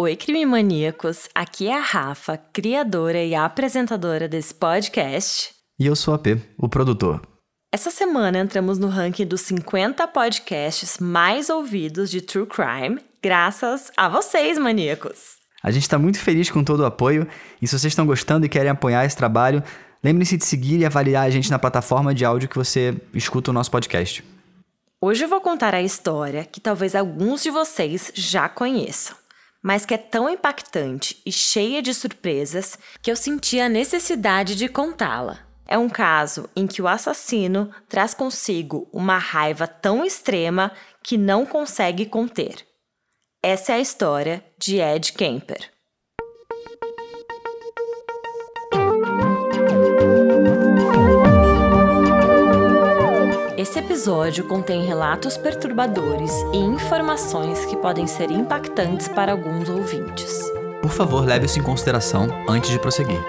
Oi, 0.00 0.14
crime 0.14 0.46
maníacos! 0.46 1.28
Aqui 1.34 1.66
é 1.66 1.76
a 1.76 1.80
Rafa, 1.80 2.36
criadora 2.52 3.20
e 3.20 3.34
apresentadora 3.34 4.28
desse 4.28 4.54
podcast. 4.54 5.50
E 5.76 5.86
eu 5.86 5.96
sou 5.96 6.14
a 6.14 6.18
P, 6.20 6.40
o 6.56 6.68
produtor. 6.68 7.20
Essa 7.74 7.90
semana 7.90 8.38
entramos 8.38 8.78
no 8.78 8.86
ranking 8.86 9.26
dos 9.26 9.40
50 9.40 10.06
podcasts 10.06 10.98
mais 11.00 11.50
ouvidos 11.50 12.12
de 12.12 12.20
True 12.20 12.46
Crime, 12.46 13.00
graças 13.20 13.90
a 13.96 14.08
vocês, 14.08 14.56
maníacos! 14.56 15.38
A 15.64 15.72
gente 15.72 15.82
está 15.82 15.98
muito 15.98 16.20
feliz 16.20 16.48
com 16.48 16.62
todo 16.62 16.78
o 16.78 16.86
apoio 16.86 17.26
e 17.60 17.66
se 17.66 17.76
vocês 17.76 17.90
estão 17.90 18.06
gostando 18.06 18.46
e 18.46 18.48
querem 18.48 18.70
apoiar 18.70 19.04
esse 19.04 19.16
trabalho, 19.16 19.64
lembre-se 20.00 20.36
de 20.36 20.44
seguir 20.44 20.78
e 20.78 20.86
avaliar 20.86 21.26
a 21.26 21.30
gente 21.30 21.50
na 21.50 21.58
plataforma 21.58 22.14
de 22.14 22.24
áudio 22.24 22.48
que 22.48 22.56
você 22.56 22.96
escuta 23.12 23.50
o 23.50 23.54
nosso 23.54 23.72
podcast. 23.72 24.24
Hoje 25.00 25.24
eu 25.24 25.28
vou 25.28 25.40
contar 25.40 25.74
a 25.74 25.82
história 25.82 26.44
que 26.44 26.60
talvez 26.60 26.94
alguns 26.94 27.42
de 27.42 27.50
vocês 27.50 28.12
já 28.14 28.48
conheçam 28.48 29.17
mas 29.62 29.84
que 29.84 29.94
é 29.94 29.98
tão 29.98 30.28
impactante 30.28 31.20
e 31.24 31.32
cheia 31.32 31.82
de 31.82 31.92
surpresas 31.92 32.78
que 33.02 33.10
eu 33.10 33.16
senti 33.16 33.60
a 33.60 33.68
necessidade 33.68 34.54
de 34.54 34.68
contá-la. 34.68 35.40
É 35.66 35.76
um 35.76 35.88
caso 35.88 36.48
em 36.56 36.66
que 36.66 36.80
o 36.80 36.88
assassino 36.88 37.70
traz 37.88 38.14
consigo 38.14 38.88
uma 38.92 39.18
raiva 39.18 39.66
tão 39.66 40.04
extrema 40.04 40.72
que 41.02 41.18
não 41.18 41.44
consegue 41.44 42.06
conter. 42.06 42.66
Essa 43.42 43.72
é 43.72 43.74
a 43.76 43.80
história 43.80 44.44
de 44.58 44.78
Ed 44.78 45.12
Kemper. 45.12 45.77
Esse 53.68 53.80
episódio 53.80 54.44
contém 54.44 54.82
relatos 54.82 55.36
perturbadores 55.36 56.32
e 56.54 56.56
informações 56.56 57.66
que 57.66 57.76
podem 57.76 58.06
ser 58.06 58.30
impactantes 58.30 59.08
para 59.08 59.32
alguns 59.32 59.68
ouvintes. 59.68 60.40
Por 60.80 60.90
favor, 60.90 61.26
leve 61.26 61.44
isso 61.44 61.58
em 61.58 61.62
consideração 61.62 62.28
antes 62.48 62.70
de 62.70 62.78
prosseguir. 62.78 63.22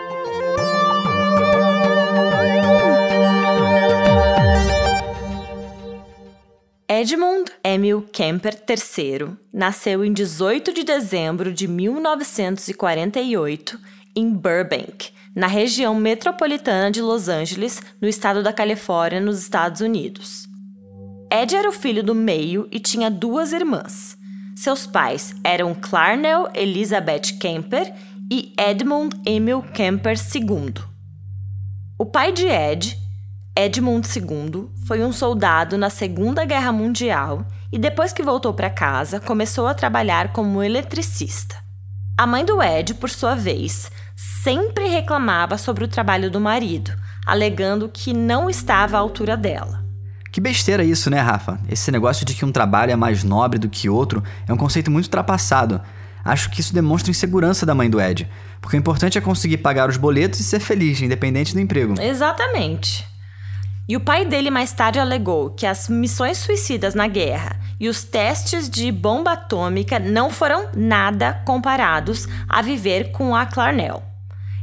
Edmund 6.88 7.52
Emil 7.62 8.04
Kemper 8.04 8.58
III 8.66 9.32
nasceu 9.54 10.06
em 10.06 10.14
18 10.14 10.72
de 10.72 10.86
dezembro 10.86 11.52
de 11.52 11.68
1948 11.68 13.78
em 14.16 14.30
Burbank, 14.30 15.12
na 15.40 15.48
região 15.48 15.96
metropolitana 15.96 16.92
de 16.92 17.02
Los 17.02 17.30
Angeles, 17.30 17.82
no 18.02 18.10
estado 18.10 18.44
da 18.44 18.52
Califórnia, 18.52 19.22
nos 19.22 19.40
Estados 19.40 19.80
Unidos. 19.80 20.50
Ed 21.32 21.56
era 21.56 21.70
o 21.70 21.72
filho 21.72 22.04
do 22.04 22.14
meio 22.14 22.68
e 22.70 22.78
tinha 22.78 23.10
duas 23.10 23.54
irmãs. 23.54 24.18
Seus 24.54 24.86
pais 24.86 25.34
eram 25.42 25.74
Clarnell 25.74 26.50
Elizabeth 26.54 27.38
Kemper 27.40 27.94
e 28.30 28.54
Edmund 28.60 29.16
Emil 29.26 29.62
Kemper 29.62 30.18
II. 30.18 30.74
O 31.98 32.06
pai 32.06 32.34
de 32.34 32.46
Ed, 32.46 32.98
Edmund 33.58 34.06
II, 34.14 34.68
foi 34.86 35.02
um 35.02 35.14
soldado 35.14 35.78
na 35.78 35.90
Segunda 35.90 36.44
Guerra 36.44 36.74
Mundial 36.74 37.48
e 37.72 37.80
depois 37.80 38.12
que 38.12 38.22
voltou 38.22 38.54
para 38.54 38.70
casa, 38.70 39.22
começou 39.22 39.68
a 39.68 39.74
trabalhar 39.74 40.34
como 40.34 40.62
eletricista. 40.62 41.56
A 42.18 42.28
mãe 42.28 42.44
do 42.44 42.62
Ed, 42.62 42.96
por 42.96 43.10
sua 43.10 43.34
vez, 43.34 43.90
sempre 44.22 44.90
reclamava 44.90 45.58
sobre 45.58 45.86
o 45.86 45.88
trabalho 45.88 46.30
do 46.30 46.42
marido, 46.42 46.92
alegando 47.26 47.88
que 47.88 48.14
não 48.14 48.50
estava 48.50 48.98
à 48.98 49.00
altura 49.00 49.38
dela. 49.38 49.82
Que 50.30 50.42
besteira 50.42 50.84
isso, 50.84 51.10
né, 51.10 51.22
Rafa? 51.22 51.58
Esse 51.70 51.90
negócio 51.90 52.26
de 52.26 52.34
que 52.34 52.44
um 52.44 52.52
trabalho 52.52 52.92
é 52.92 52.98
mais 52.98 53.24
nobre 53.24 53.58
do 53.58 53.70
que 53.70 53.88
outro 53.88 54.22
é 54.46 54.52
um 54.52 54.58
conceito 54.58 54.92
muito 54.92 55.06
ultrapassado. 55.06 55.80
Acho 56.24 56.50
que 56.50 56.60
isso 56.60 56.74
demonstra 56.74 57.10
insegurança 57.10 57.66
da 57.66 57.74
mãe 57.74 57.90
do 57.90 58.00
Ed, 58.00 58.30
porque 58.60 58.76
o 58.76 58.80
importante 58.80 59.18
é 59.18 59.22
conseguir 59.22 59.60
pagar 59.60 59.88
os 59.88 59.96
boletos 59.96 60.42
e 60.42 60.44
ser 60.44 60.60
feliz, 60.60 61.02
independente 61.02 61.54
do 61.54 61.62
emprego. 61.62 62.00
Exatamente. 62.00 63.08
E 63.88 63.96
o 63.96 64.02
pai 64.02 64.26
dele 64.26 64.52
mais 64.52 64.74
tarde 64.74 65.00
alegou 65.00 65.52
que 65.52 65.66
as 65.66 65.88
missões 65.88 66.38
suicidas 66.38 66.94
na 66.94 67.08
guerra 67.08 67.58
e 67.80 67.88
os 67.88 68.04
testes 68.04 68.70
de 68.70 68.92
bomba 68.92 69.32
atômica 69.32 69.98
não 69.98 70.30
foram 70.30 70.68
nada 70.76 71.42
comparados 71.46 72.28
a 72.50 72.62
viver 72.62 73.12
com 73.12 73.34
a 73.34 73.46
Clarnell. 73.46 74.09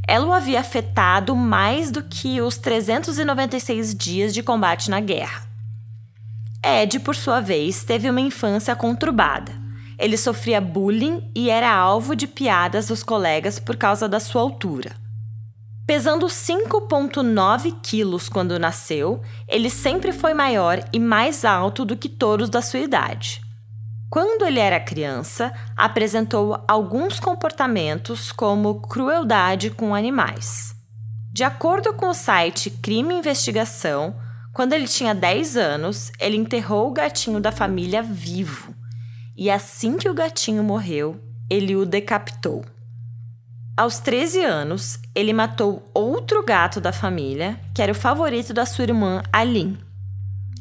Ela 0.07 0.25
o 0.25 0.31
havia 0.31 0.61
afetado 0.61 1.35
mais 1.35 1.91
do 1.91 2.01
que 2.01 2.39
os 2.39 2.57
396 2.57 3.93
dias 3.93 4.33
de 4.33 4.41
combate 4.41 4.89
na 4.89 5.01
guerra. 5.01 5.45
Ed, 6.63 6.99
por 7.01 7.13
sua 7.13 7.41
vez, 7.41 7.83
teve 7.83 8.09
uma 8.09 8.21
infância 8.21 8.73
conturbada. 8.73 9.51
Ele 9.99 10.15
sofria 10.15 10.61
bullying 10.61 11.29
e 11.35 11.49
era 11.49 11.73
alvo 11.73 12.15
de 12.15 12.25
piadas 12.25 12.87
dos 12.87 13.03
colegas 13.03 13.59
por 13.59 13.75
causa 13.75 14.07
da 14.07 14.19
sua 14.19 14.41
altura. 14.41 14.95
Pesando 15.85 16.27
5,9 16.27 17.75
quilos 17.81 18.29
quando 18.29 18.59
nasceu, 18.59 19.21
ele 19.47 19.69
sempre 19.69 20.11
foi 20.11 20.33
maior 20.33 20.83
e 20.93 20.99
mais 20.99 21.43
alto 21.43 21.83
do 21.83 21.97
que 21.97 22.09
todos 22.09 22.49
da 22.49 22.61
sua 22.61 22.79
idade. 22.79 23.41
Quando 24.09 24.45
ele 24.45 24.59
era 24.59 24.79
criança, 24.79 25.53
apresentou 25.75 26.63
alguns 26.67 27.19
comportamentos 27.19 28.31
como 28.31 28.81
crueldade 28.81 29.69
com 29.69 29.93
animais. 29.93 30.73
De 31.31 31.43
acordo 31.43 31.93
com 31.93 32.09
o 32.09 32.13
site 32.13 32.69
Crime 32.69 33.13
Investigação, 33.13 34.15
quando 34.53 34.73
ele 34.73 34.87
tinha 34.87 35.13
10 35.13 35.57
anos, 35.57 36.11
ele 36.19 36.37
enterrou 36.37 36.87
o 36.87 36.93
gatinho 36.93 37.39
da 37.39 37.51
família 37.51 38.01
vivo. 38.01 38.73
E 39.35 39.51
assim 39.51 39.97
que 39.97 40.09
o 40.09 40.13
gatinho 40.13 40.63
morreu, 40.63 41.21
ele 41.49 41.75
o 41.75 41.85
decapitou. 41.85 42.65
Aos 43.75 43.99
13 43.99 44.43
anos, 44.43 44.99
ele 45.13 45.33
matou 45.33 45.87
outro 45.93 46.43
gato 46.43 46.81
da 46.81 46.91
família, 46.91 47.59
que 47.75 47.81
era 47.81 47.91
o 47.91 47.95
favorito 47.95 48.51
da 48.51 48.65
sua 48.65 48.85
irmã 48.85 49.21
Aline. 49.31 49.86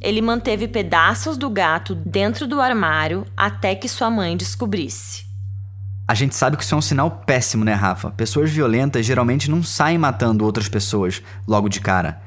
Ele 0.01 0.21
manteve 0.21 0.69
pedaços 0.69 1.37
do 1.37 1.49
gato 1.51 1.95
dentro 1.95 2.47
do 2.47 2.61
armário 2.61 3.27
até 3.37 3.75
que 3.75 3.89
sua 3.89 4.11
mãe 4.11 4.37
descobrisse. 4.37 5.25
A 6.09 6.15
gente 6.15 6.37
sabe 6.37 6.57
que 6.57 6.63
isso 6.63 6.75
é 6.75 6.79
um 6.79 6.83
sinal 6.83 7.11
péssimo, 7.11 7.65
né, 7.65 7.75
Rafa? 7.75 8.11
Pessoas 8.11 8.51
violentas 8.51 9.05
geralmente 9.05 9.51
não 9.51 9.63
saem 9.63 9.99
matando 9.99 10.45
outras 10.45 10.69
pessoas 10.69 11.21
logo 11.49 11.69
de 11.69 11.81
cara. 11.81 12.23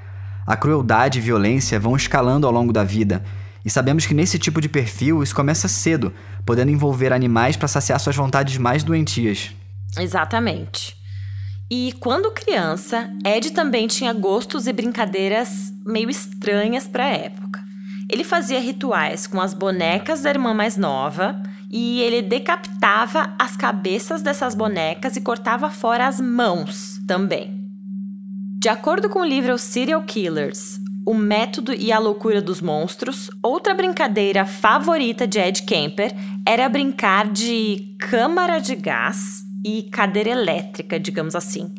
A 0.45 0.57
crueldade 0.57 1.19
e 1.19 1.21
violência 1.21 1.79
vão 1.79 1.95
escalando 1.95 2.45
ao 2.45 2.51
longo 2.51 2.73
da 2.73 2.83
vida, 2.83 3.23
e 3.63 3.69
sabemos 3.69 4.05
que 4.05 4.13
nesse 4.13 4.39
tipo 4.39 4.59
de 4.59 4.67
perfil 4.67 5.21
isso 5.21 5.35
começa 5.35 5.67
cedo, 5.67 6.13
podendo 6.45 6.71
envolver 6.71 7.13
animais 7.13 7.55
para 7.55 7.67
saciar 7.67 7.99
suas 7.99 8.15
vontades 8.15 8.57
mais 8.57 8.83
doentias. 8.83 9.51
Exatamente. 9.97 10.98
E 11.71 11.93
quando 11.99 12.31
criança, 12.31 13.11
Ed 13.23 13.51
também 13.51 13.85
tinha 13.87 14.11
gostos 14.11 14.65
e 14.65 14.73
brincadeiras 14.73 15.71
meio 15.85 16.09
estranhas 16.09 16.87
para 16.87 17.05
a 17.05 17.09
época. 17.09 17.63
Ele 18.09 18.23
fazia 18.23 18.59
rituais 18.59 19.27
com 19.27 19.39
as 19.39 19.53
bonecas 19.53 20.23
da 20.23 20.31
irmã 20.31 20.51
mais 20.51 20.75
nova 20.75 21.39
e 21.69 22.01
ele 22.01 22.23
decapitava 22.23 23.35
as 23.37 23.55
cabeças 23.55 24.23
dessas 24.23 24.55
bonecas 24.55 25.15
e 25.15 25.21
cortava 25.21 25.69
fora 25.69 26.07
as 26.07 26.19
mãos 26.19 26.99
também. 27.07 27.59
De 28.59 28.67
acordo 28.67 29.07
com 29.07 29.19
o 29.19 29.25
livro 29.25 29.55
Serial 29.59 30.01
Killers, 30.01 30.79
O 31.05 31.13
Método 31.13 31.71
e 31.71 31.91
a 31.91 31.99
Loucura 31.99 32.41
dos 32.41 32.61
Monstros, 32.61 33.29
outra 33.43 33.75
brincadeira 33.75 34.43
favorita 34.43 35.27
de 35.27 35.39
Ed 35.39 35.61
Kemper 35.61 36.15
era 36.47 36.67
brincar 36.67 37.27
de 37.29 37.95
câmara 37.99 38.59
de 38.59 38.75
gás 38.75 39.48
e 39.63 39.83
cadeira 39.83 40.29
elétrica, 40.29 40.99
digamos 40.99 41.35
assim. 41.35 41.73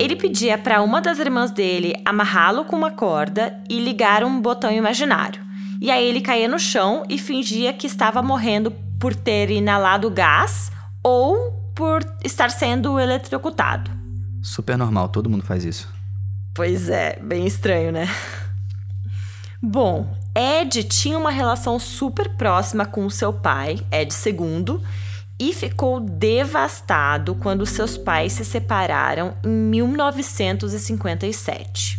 Ele 0.00 0.16
pedia 0.16 0.58
para 0.58 0.82
uma 0.82 1.00
das 1.00 1.18
irmãs 1.18 1.50
dele 1.50 1.94
amarrá-lo 2.04 2.64
com 2.64 2.76
uma 2.76 2.90
corda 2.90 3.62
e 3.68 3.78
ligar 3.78 4.24
um 4.24 4.40
botão 4.40 4.70
imaginário. 4.72 5.40
E 5.80 5.90
aí 5.90 6.08
ele 6.08 6.20
caía 6.20 6.48
no 6.48 6.58
chão 6.58 7.04
e 7.08 7.18
fingia 7.18 7.72
que 7.72 7.86
estava 7.86 8.22
morrendo 8.22 8.72
por 8.98 9.14
ter 9.14 9.50
inalado 9.50 10.10
gás 10.10 10.72
ou 11.02 11.52
por 11.74 12.04
estar 12.24 12.50
sendo 12.50 12.98
eletrocutado. 12.98 13.90
Super 14.42 14.76
normal, 14.76 15.08
todo 15.08 15.28
mundo 15.28 15.44
faz 15.44 15.64
isso. 15.64 15.92
Pois 16.54 16.88
é, 16.88 17.18
bem 17.20 17.46
estranho, 17.46 17.92
né? 17.92 18.08
Bom, 19.60 20.14
Ed 20.34 20.84
tinha 20.84 21.18
uma 21.18 21.30
relação 21.30 21.78
super 21.78 22.36
próxima 22.36 22.84
com 22.84 23.08
seu 23.08 23.32
pai, 23.32 23.78
Ed 23.90 24.14
II, 24.14 24.80
e 25.38 25.52
ficou 25.52 26.00
devastado 26.00 27.34
quando 27.34 27.66
seus 27.66 27.98
pais 27.98 28.32
se 28.34 28.44
separaram 28.44 29.34
em 29.42 29.48
1957. 29.48 31.98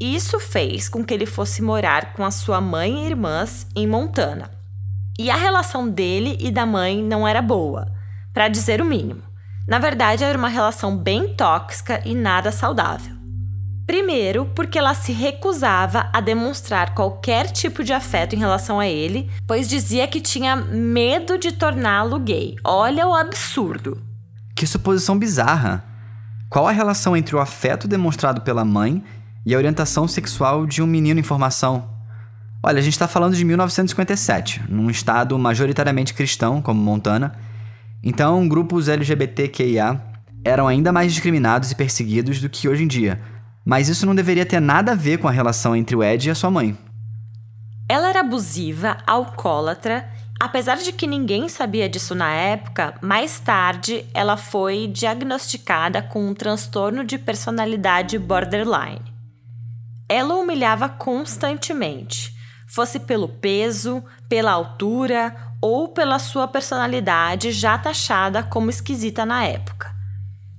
Isso 0.00 0.38
fez 0.40 0.88
com 0.88 1.04
que 1.04 1.12
ele 1.14 1.26
fosse 1.26 1.62
morar 1.62 2.12
com 2.12 2.24
a 2.24 2.30
sua 2.30 2.60
mãe 2.60 3.04
e 3.04 3.06
irmãs 3.06 3.66
em 3.74 3.86
Montana. 3.86 4.50
E 5.18 5.30
a 5.30 5.36
relação 5.36 5.88
dele 5.88 6.36
e 6.40 6.50
da 6.50 6.66
mãe 6.66 7.02
não 7.02 7.26
era 7.26 7.40
boa, 7.40 7.90
para 8.32 8.48
dizer 8.48 8.80
o 8.80 8.84
mínimo. 8.84 9.22
Na 9.66 9.78
verdade, 9.78 10.24
era 10.24 10.36
uma 10.36 10.48
relação 10.48 10.96
bem 10.96 11.34
tóxica 11.34 12.02
e 12.04 12.14
nada 12.14 12.52
saudável. 12.52 13.13
Primeiro, 13.86 14.46
porque 14.54 14.78
ela 14.78 14.94
se 14.94 15.12
recusava 15.12 16.08
a 16.10 16.20
demonstrar 16.20 16.94
qualquer 16.94 17.50
tipo 17.50 17.84
de 17.84 17.92
afeto 17.92 18.34
em 18.34 18.38
relação 18.38 18.80
a 18.80 18.86
ele, 18.86 19.30
pois 19.46 19.68
dizia 19.68 20.08
que 20.08 20.22
tinha 20.22 20.56
medo 20.56 21.36
de 21.36 21.52
torná-lo 21.52 22.18
gay. 22.18 22.56
Olha 22.64 23.06
o 23.06 23.14
absurdo. 23.14 24.00
Que 24.56 24.66
suposição 24.66 25.18
bizarra. 25.18 25.84
Qual 26.48 26.66
a 26.66 26.72
relação 26.72 27.14
entre 27.14 27.36
o 27.36 27.40
afeto 27.40 27.86
demonstrado 27.86 28.40
pela 28.40 28.64
mãe 28.64 29.04
e 29.44 29.54
a 29.54 29.58
orientação 29.58 30.08
sexual 30.08 30.66
de 30.66 30.80
um 30.80 30.86
menino 30.86 31.20
em 31.20 31.24
formação? 31.24 31.90
Olha, 32.62 32.78
a 32.78 32.82
gente 32.82 32.94
está 32.94 33.06
falando 33.06 33.36
de 33.36 33.44
1957, 33.44 34.62
num 34.66 34.88
estado 34.88 35.38
majoritariamente 35.38 36.14
cristão, 36.14 36.62
como 36.62 36.80
Montana. 36.80 37.34
Então, 38.02 38.48
grupos 38.48 38.88
LGBTQIA 38.88 40.00
eram 40.42 40.66
ainda 40.66 40.90
mais 40.90 41.12
discriminados 41.12 41.70
e 41.70 41.74
perseguidos 41.74 42.40
do 42.40 42.48
que 42.48 42.66
hoje 42.66 42.84
em 42.84 42.86
dia 42.86 43.33
mas 43.64 43.88
isso 43.88 44.04
não 44.04 44.14
deveria 44.14 44.44
ter 44.44 44.60
nada 44.60 44.92
a 44.92 44.94
ver 44.94 45.18
com 45.18 45.26
a 45.26 45.30
relação 45.30 45.74
entre 45.74 45.96
o 45.96 46.02
Ed 46.02 46.28
e 46.28 46.30
a 46.30 46.34
sua 46.34 46.50
mãe. 46.50 46.76
Ela 47.88 48.08
era 48.08 48.20
abusiva, 48.20 48.98
alcoólatra. 49.06 50.08
Apesar 50.40 50.76
de 50.76 50.92
que 50.92 51.06
ninguém 51.06 51.48
sabia 51.48 51.88
disso 51.88 52.14
na 52.14 52.30
época, 52.30 52.94
mais 53.00 53.38
tarde 53.38 54.04
ela 54.12 54.36
foi 54.36 54.88
diagnosticada 54.88 56.02
com 56.02 56.26
um 56.26 56.34
transtorno 56.34 57.04
de 57.04 57.16
personalidade 57.16 58.18
borderline. 58.18 59.00
Ela 60.08 60.34
humilhava 60.34 60.88
constantemente, 60.88 62.34
fosse 62.66 63.00
pelo 63.00 63.28
peso, 63.28 64.02
pela 64.28 64.52
altura 64.52 65.34
ou 65.60 65.88
pela 65.88 66.18
sua 66.18 66.46
personalidade 66.46 67.52
já 67.52 67.78
taxada 67.78 68.42
como 68.42 68.68
esquisita 68.68 69.24
na 69.24 69.44
época. 69.44 69.93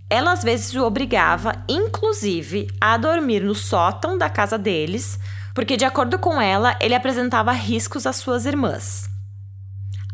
Ela 0.09 0.33
às 0.33 0.43
vezes 0.43 0.73
o 0.75 0.83
obrigava, 0.83 1.63
inclusive, 1.67 2.67
a 2.79 2.95
dormir 2.97 3.41
no 3.41 3.55
sótão 3.55 4.17
da 4.17 4.29
casa 4.29 4.57
deles, 4.57 5.19
porque, 5.53 5.75
de 5.75 5.85
acordo 5.85 6.19
com 6.19 6.39
ela, 6.39 6.77
ele 6.79 6.93
apresentava 6.93 7.51
riscos 7.51 8.05
às 8.05 8.17
suas 8.17 8.45
irmãs. 8.45 9.09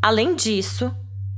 Além 0.01 0.35
disso, 0.35 0.95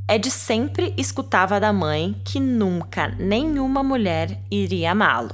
Ed 0.09 0.29
sempre 0.29 0.93
escutava 0.97 1.59
da 1.59 1.73
mãe 1.73 2.21
que 2.25 2.39
nunca 2.39 3.07
nenhuma 3.17 3.81
mulher 3.81 4.43
iria 4.51 4.91
amá-lo. 4.91 5.33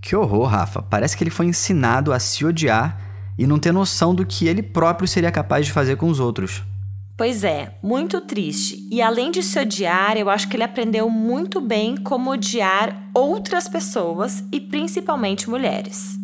Que 0.00 0.16
horror, 0.16 0.46
Rafa. 0.46 0.82
Parece 0.82 1.16
que 1.16 1.22
ele 1.22 1.30
foi 1.30 1.46
ensinado 1.46 2.12
a 2.12 2.18
se 2.18 2.44
odiar 2.44 2.98
e 3.38 3.46
não 3.46 3.58
ter 3.58 3.72
noção 3.72 4.14
do 4.14 4.26
que 4.26 4.48
ele 4.48 4.62
próprio 4.62 5.06
seria 5.06 5.30
capaz 5.30 5.66
de 5.66 5.72
fazer 5.72 5.96
com 5.96 6.08
os 6.08 6.18
outros. 6.18 6.64
Pois 7.16 7.44
é, 7.44 7.78
muito 7.82 8.20
triste. 8.20 8.88
E 8.90 9.02
além 9.02 9.30
de 9.30 9.42
se 9.42 9.58
odiar, 9.58 10.16
eu 10.16 10.30
acho 10.30 10.48
que 10.48 10.56
ele 10.56 10.64
aprendeu 10.64 11.10
muito 11.10 11.60
bem 11.60 11.96
como 11.96 12.30
odiar 12.30 13.10
outras 13.14 13.68
pessoas 13.68 14.42
e 14.50 14.58
principalmente 14.58 15.48
mulheres. 15.48 16.18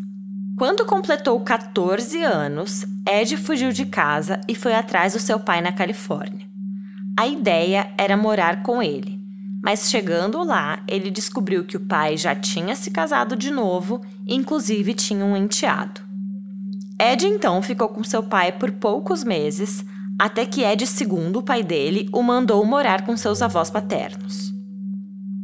Quando 0.56 0.86
completou 0.86 1.38
14 1.40 2.20
anos, 2.22 2.84
Ed 3.06 3.36
fugiu 3.36 3.70
de 3.70 3.86
casa 3.86 4.40
e 4.48 4.54
foi 4.54 4.74
atrás 4.74 5.12
do 5.12 5.20
seu 5.20 5.38
pai 5.38 5.60
na 5.60 5.70
Califórnia. 5.70 6.48
A 7.16 7.28
ideia 7.28 7.92
era 7.96 8.16
morar 8.16 8.62
com 8.62 8.82
ele, 8.82 9.20
mas 9.62 9.88
chegando 9.90 10.42
lá, 10.42 10.82
ele 10.88 11.10
descobriu 11.10 11.64
que 11.64 11.76
o 11.76 11.86
pai 11.86 12.16
já 12.16 12.34
tinha 12.34 12.74
se 12.74 12.90
casado 12.90 13.36
de 13.36 13.50
novo 13.50 14.00
e, 14.26 14.34
inclusive, 14.34 14.94
tinha 14.94 15.24
um 15.24 15.36
enteado. 15.36 16.00
Ed 17.00 17.24
então 17.24 17.62
ficou 17.62 17.88
com 17.88 18.02
seu 18.02 18.22
pai 18.22 18.50
por 18.50 18.72
poucos 18.72 19.22
meses 19.22 19.84
até 20.18 20.44
que 20.44 20.64
Ed 20.64 20.84
II, 20.84 21.36
o 21.36 21.42
pai 21.42 21.62
dele, 21.62 22.08
o 22.12 22.22
mandou 22.22 22.64
morar 22.64 23.06
com 23.06 23.16
seus 23.16 23.40
avós 23.40 23.70
paternos. 23.70 24.52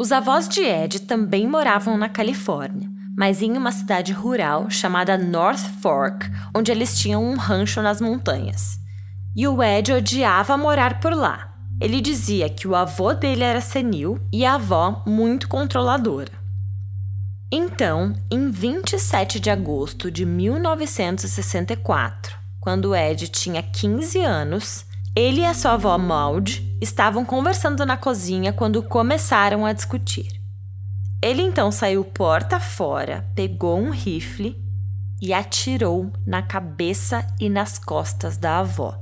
Os 0.00 0.10
avós 0.10 0.48
de 0.48 0.60
Ed 0.60 1.02
também 1.02 1.46
moravam 1.46 1.96
na 1.96 2.08
Califórnia, 2.08 2.90
mas 3.16 3.40
em 3.40 3.56
uma 3.56 3.70
cidade 3.70 4.12
rural 4.12 4.68
chamada 4.68 5.16
North 5.16 5.64
Fork, 5.80 6.28
onde 6.52 6.72
eles 6.72 6.98
tinham 6.98 7.24
um 7.24 7.36
rancho 7.36 7.80
nas 7.80 8.00
montanhas. 8.00 8.80
E 9.36 9.46
o 9.46 9.62
Ed 9.62 9.92
odiava 9.92 10.56
morar 10.56 10.98
por 10.98 11.14
lá. 11.14 11.54
Ele 11.80 12.00
dizia 12.00 12.48
que 12.48 12.66
o 12.66 12.74
avô 12.74 13.14
dele 13.14 13.44
era 13.44 13.60
senil 13.60 14.18
e 14.32 14.44
a 14.44 14.54
avó 14.54 15.04
muito 15.06 15.48
controladora. 15.48 16.32
Então, 17.52 18.14
em 18.30 18.50
27 18.50 19.38
de 19.38 19.50
agosto 19.50 20.10
de 20.10 20.26
1964, 20.26 22.44
quando 22.64 22.96
Ed 22.96 23.28
tinha 23.28 23.62
15 23.62 24.20
anos, 24.20 24.87
ele 25.14 25.43
e 25.43 25.44
a 25.44 25.52
sua 25.52 25.72
avó 25.72 25.99
Maud 25.99 26.78
estavam 26.81 27.22
conversando 27.22 27.84
na 27.84 27.94
cozinha 27.94 28.55
quando 28.55 28.82
começaram 28.82 29.66
a 29.66 29.75
discutir. 29.75 30.40
Ele 31.22 31.43
então 31.43 31.70
saiu 31.70 32.02
porta 32.02 32.58
fora, 32.58 33.31
pegou 33.34 33.78
um 33.78 33.90
rifle 33.90 34.56
e 35.20 35.34
atirou 35.34 36.11
na 36.26 36.40
cabeça 36.40 37.26
e 37.38 37.50
nas 37.50 37.78
costas 37.78 38.38
da 38.38 38.61
avó. 38.61 38.99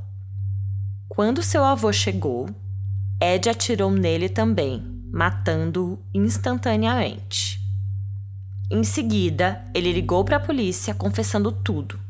Quando 1.09 1.41
seu 1.41 1.63
avô 1.63 1.93
chegou, 1.93 2.49
Ed 3.21 3.49
atirou 3.49 3.93
nele 3.93 4.29
também, 4.29 4.83
matando-o 5.13 6.05
instantaneamente. 6.13 7.61
Em 8.69 8.83
seguida, 8.83 9.65
ele 9.73 9.93
ligou 9.93 10.25
para 10.25 10.39
a 10.39 10.41
polícia 10.41 10.93
confessando 10.93 11.53
tudo 11.53 12.02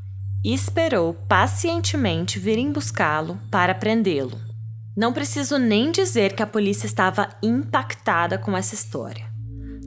e 0.44 0.52
esperou 0.52 1.14
pacientemente 1.28 2.38
virem 2.38 2.72
buscá-lo 2.72 3.38
para 3.50 3.74
prendê-lo. 3.74 4.40
Não 4.96 5.12
preciso 5.12 5.58
nem 5.58 5.90
dizer 5.90 6.34
que 6.34 6.42
a 6.42 6.46
polícia 6.46 6.86
estava 6.86 7.28
impactada 7.42 8.36
com 8.36 8.56
essa 8.56 8.74
história. 8.74 9.30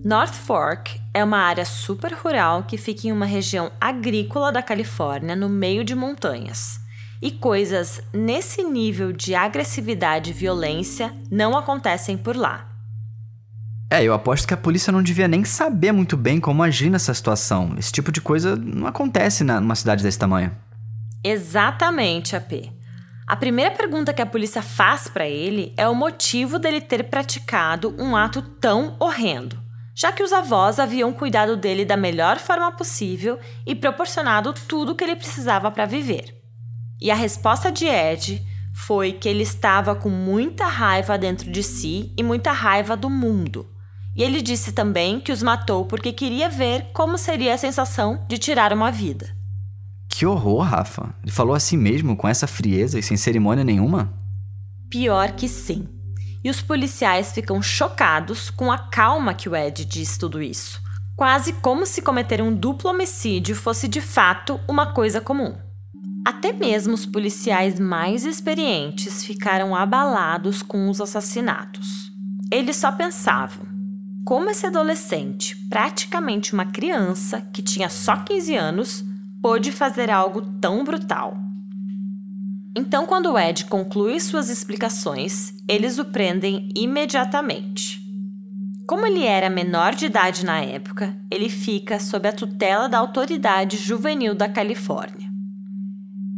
North 0.03 0.33
Fork 0.33 0.99
é 1.13 1.23
uma 1.23 1.39
área 1.39 1.65
super 1.65 2.13
rural 2.13 2.63
que 2.63 2.77
fica 2.77 3.07
em 3.07 3.11
uma 3.11 3.25
região 3.25 3.71
agrícola 3.81 4.51
da 4.51 4.61
Califórnia, 4.61 5.35
no 5.35 5.49
meio 5.49 5.83
de 5.83 5.95
montanhas. 5.95 6.79
E 7.21 7.31
coisas 7.31 8.03
nesse 8.13 8.63
nível 8.63 9.11
de 9.11 9.33
agressividade 9.33 10.29
e 10.29 10.33
violência 10.33 11.11
não 11.31 11.57
acontecem 11.57 12.17
por 12.17 12.35
lá. 12.35 12.74
É, 13.95 14.03
eu 14.03 14.13
aposto 14.13 14.45
que 14.45 14.53
a 14.53 14.57
polícia 14.57 14.91
não 14.91 15.01
devia 15.01 15.25
nem 15.25 15.45
saber 15.45 15.93
muito 15.93 16.17
bem 16.17 16.37
como 16.37 16.61
agir 16.61 16.89
nessa 16.89 17.13
situação. 17.13 17.75
Esse 17.77 17.93
tipo 17.93 18.11
de 18.11 18.19
coisa 18.19 18.53
não 18.53 18.87
acontece 18.87 19.41
numa 19.41 19.73
cidade 19.73 20.03
desse 20.03 20.19
tamanho. 20.19 20.51
Exatamente, 21.23 22.35
AP. 22.35 22.73
A 23.25 23.37
primeira 23.37 23.71
pergunta 23.71 24.13
que 24.13 24.21
a 24.21 24.25
polícia 24.25 24.61
faz 24.61 25.07
para 25.07 25.25
ele 25.25 25.73
é 25.77 25.87
o 25.87 25.95
motivo 25.95 26.59
dele 26.59 26.81
ter 26.81 27.05
praticado 27.05 27.95
um 27.97 28.17
ato 28.17 28.41
tão 28.41 28.97
horrendo, 28.99 29.57
já 29.95 30.11
que 30.11 30.21
os 30.21 30.33
avós 30.33 30.77
haviam 30.77 31.13
cuidado 31.13 31.55
dele 31.55 31.85
da 31.85 31.95
melhor 31.95 32.37
forma 32.37 32.69
possível 32.73 33.39
e 33.65 33.73
proporcionado 33.73 34.51
tudo 34.67 34.91
o 34.91 34.95
que 34.95 35.05
ele 35.05 35.15
precisava 35.15 35.71
para 35.71 35.85
viver. 35.85 36.35
E 37.01 37.09
a 37.09 37.15
resposta 37.15 37.71
de 37.71 37.85
Ed 37.85 38.45
foi 38.73 39.13
que 39.13 39.29
ele 39.29 39.43
estava 39.43 39.95
com 39.95 40.09
muita 40.09 40.65
raiva 40.65 41.17
dentro 41.17 41.49
de 41.49 41.63
si 41.63 42.13
e 42.17 42.21
muita 42.21 42.51
raiva 42.51 42.97
do 42.97 43.09
mundo. 43.09 43.73
E 44.15 44.23
ele 44.23 44.41
disse 44.41 44.71
também 44.71 45.19
que 45.19 45.31
os 45.31 45.43
matou 45.43 45.85
porque 45.85 46.13
queria 46.13 46.47
ver 46.47 46.87
como 46.93 47.17
seria 47.17 47.53
a 47.53 47.57
sensação 47.57 48.23
de 48.27 48.37
tirar 48.37 48.71
uma 48.71 48.91
vida. 48.91 49.35
Que 50.07 50.25
horror, 50.25 50.61
Rafa. 50.61 51.13
Ele 51.21 51.31
falou 51.31 51.53
assim 51.53 51.75
mesmo, 51.75 52.15
com 52.15 52.27
essa 52.27 52.47
frieza 52.47 52.97
e 52.97 53.03
sem 53.03 53.17
cerimônia 53.17 53.65
nenhuma? 53.65 54.13
Pior 54.89 55.33
que 55.33 55.49
sim. 55.49 55.89
E 56.41 56.49
os 56.49 56.61
policiais 56.61 57.33
ficam 57.33 57.61
chocados 57.61 58.49
com 58.49 58.71
a 58.71 58.77
calma 58.77 59.33
que 59.33 59.49
o 59.49 59.55
Ed 59.55 59.83
diz 59.83 60.17
tudo 60.17 60.41
isso. 60.41 60.81
Quase 61.17 61.53
como 61.53 61.85
se 61.85 62.01
cometer 62.01 62.41
um 62.41 62.55
duplo 62.55 62.91
homicídio 62.91 63.55
fosse 63.55 63.87
de 63.87 63.99
fato 63.99 64.59
uma 64.67 64.93
coisa 64.93 65.19
comum. 65.19 65.55
Até 66.25 66.53
mesmo 66.53 66.93
os 66.93 67.05
policiais 67.05 67.79
mais 67.79 68.25
experientes 68.25 69.25
ficaram 69.25 69.75
abalados 69.75 70.61
com 70.61 70.89
os 70.89 71.01
assassinatos. 71.01 71.87
Eles 72.51 72.77
só 72.77 72.91
pensavam: 72.91 73.74
como 74.25 74.49
esse 74.49 74.65
adolescente, 74.65 75.55
praticamente 75.69 76.53
uma 76.53 76.65
criança 76.65 77.41
que 77.53 77.61
tinha 77.61 77.87
só 77.89 78.17
15 78.17 78.55
anos, 78.55 79.05
pôde 79.39 79.71
fazer 79.71 80.09
algo 80.09 80.41
tão 80.59 80.83
brutal? 80.83 81.37
Então, 82.75 83.05
quando 83.05 83.37
Ed 83.37 83.65
conclui 83.65 84.19
suas 84.19 84.49
explicações, 84.49 85.53
eles 85.67 85.99
o 85.99 86.05
prendem 86.05 86.69
imediatamente. 86.75 88.01
Como 88.87 89.05
ele 89.05 89.23
era 89.23 89.47
menor 89.47 89.93
de 89.93 90.07
idade 90.07 90.43
na 90.43 90.59
época, 90.59 91.15
ele 91.29 91.47
fica 91.47 91.99
sob 91.99 92.27
a 92.27 92.33
tutela 92.33 92.89
da 92.89 92.97
autoridade 92.97 93.77
juvenil 93.77 94.33
da 94.33 94.49
Califórnia. 94.49 95.24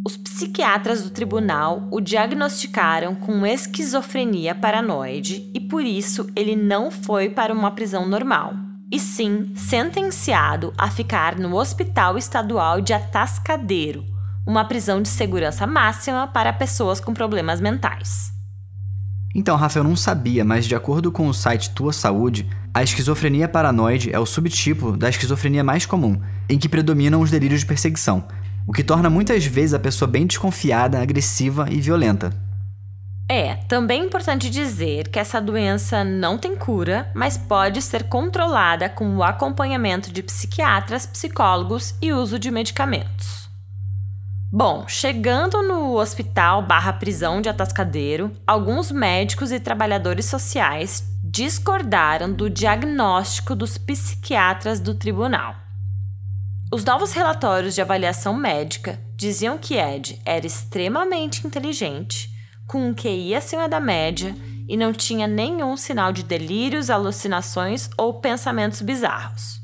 Os 0.07 0.15
psiquiatras 0.15 1.03
do 1.03 1.09
tribunal 1.09 1.85
o 1.91 1.99
diagnosticaram 1.99 3.13
com 3.13 3.45
esquizofrenia 3.45 4.55
paranoide 4.55 5.51
e 5.53 5.59
por 5.59 5.83
isso 5.83 6.31
ele 6.33 6.55
não 6.55 6.89
foi 6.89 7.29
para 7.29 7.51
uma 7.51 7.71
prisão 7.71 8.07
normal, 8.07 8.53
e 8.89 9.01
sim 9.01 9.51
sentenciado 9.53 10.73
a 10.77 10.89
ficar 10.89 11.37
no 11.37 11.53
Hospital 11.57 12.17
Estadual 12.17 12.79
de 12.79 12.93
Atascadeiro, 12.93 14.05
uma 14.47 14.63
prisão 14.63 15.01
de 15.01 15.09
segurança 15.09 15.67
máxima 15.67 16.25
para 16.25 16.53
pessoas 16.53 17.01
com 17.01 17.13
problemas 17.13 17.59
mentais. 17.59 18.31
Então, 19.35 19.57
Rafa, 19.57 19.79
eu 19.79 19.83
não 19.83 19.97
sabia, 19.97 20.45
mas 20.45 20.65
de 20.65 20.73
acordo 20.73 21.11
com 21.11 21.27
o 21.27 21.33
site 21.33 21.71
Tua 21.71 21.91
Saúde, 21.91 22.49
a 22.73 22.81
esquizofrenia 22.81 23.49
paranoide 23.49 24.09
é 24.13 24.17
o 24.17 24.25
subtipo 24.25 24.95
da 24.95 25.09
esquizofrenia 25.09 25.65
mais 25.65 25.85
comum, 25.85 26.17
em 26.47 26.57
que 26.57 26.69
predominam 26.69 27.19
os 27.19 27.29
delírios 27.29 27.59
de 27.59 27.65
perseguição, 27.65 28.23
o 28.67 28.73
que 28.73 28.83
torna 28.83 29.09
muitas 29.09 29.45
vezes 29.45 29.73
a 29.73 29.79
pessoa 29.79 30.11
bem 30.11 30.27
desconfiada, 30.27 31.01
agressiva 31.01 31.67
e 31.71 31.79
violenta. 31.79 32.33
É, 33.29 33.55
também 33.67 34.01
é 34.01 34.05
importante 34.05 34.49
dizer 34.49 35.07
que 35.07 35.19
essa 35.19 35.41
doença 35.41 36.03
não 36.03 36.37
tem 36.37 36.55
cura, 36.55 37.09
mas 37.13 37.37
pode 37.37 37.81
ser 37.81 38.03
controlada 38.03 38.89
com 38.89 39.17
o 39.17 39.23
acompanhamento 39.23 40.11
de 40.11 40.21
psiquiatras, 40.21 41.05
psicólogos 41.05 41.95
e 42.01 42.11
uso 42.11 42.37
de 42.37 42.51
medicamentos. 42.51 43.47
Bom, 44.49 44.85
chegando 44.87 45.61
no 45.61 45.97
hospital 45.97 46.61
barra 46.61 46.93
prisão 46.93 47.41
de 47.41 47.49
Atascadeiro, 47.49 48.31
alguns 48.45 48.91
médicos 48.91 49.51
e 49.51 49.59
trabalhadores 49.59 50.25
sociais 50.25 51.03
discordaram 51.21 52.31
do 52.31 52.49
diagnóstico 52.49 53.53
dos 53.53 53.77
psiquiatras 53.77 54.79
do 54.79 54.95
tribunal. 54.95 55.66
Os 56.69 56.83
novos 56.83 57.13
relatórios 57.13 57.73
de 57.73 57.81
avaliação 57.81 58.33
médica 58.33 58.99
diziam 59.15 59.57
que 59.57 59.75
Ed 59.75 60.21
era 60.25 60.45
extremamente 60.45 61.47
inteligente, 61.47 62.29
com 62.67 62.89
um 62.89 62.93
QI 62.93 63.33
acima 63.33 63.69
da 63.69 63.79
média 63.79 64.35
e 64.67 64.75
não 64.75 64.91
tinha 64.91 65.27
nenhum 65.27 65.77
sinal 65.77 66.11
de 66.11 66.23
delírios, 66.23 66.89
alucinações 66.89 67.89
ou 67.97 68.15
pensamentos 68.15 68.81
bizarros. 68.81 69.61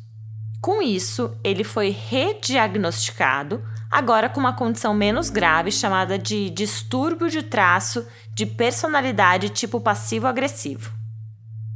Com 0.61 0.81
isso, 0.81 1.37
ele 1.43 1.65
foi 1.65 1.89
rediagnosticado 1.89 3.61
agora 3.91 4.29
com 4.29 4.39
uma 4.39 4.53
condição 4.53 4.93
menos 4.93 5.29
grave 5.29 5.73
chamada 5.73 6.17
de 6.17 6.49
distúrbio 6.49 7.29
de 7.29 7.43
traço 7.43 8.07
de 8.33 8.45
personalidade 8.45 9.49
tipo 9.49 9.81
passivo-agressivo. 9.81 11.02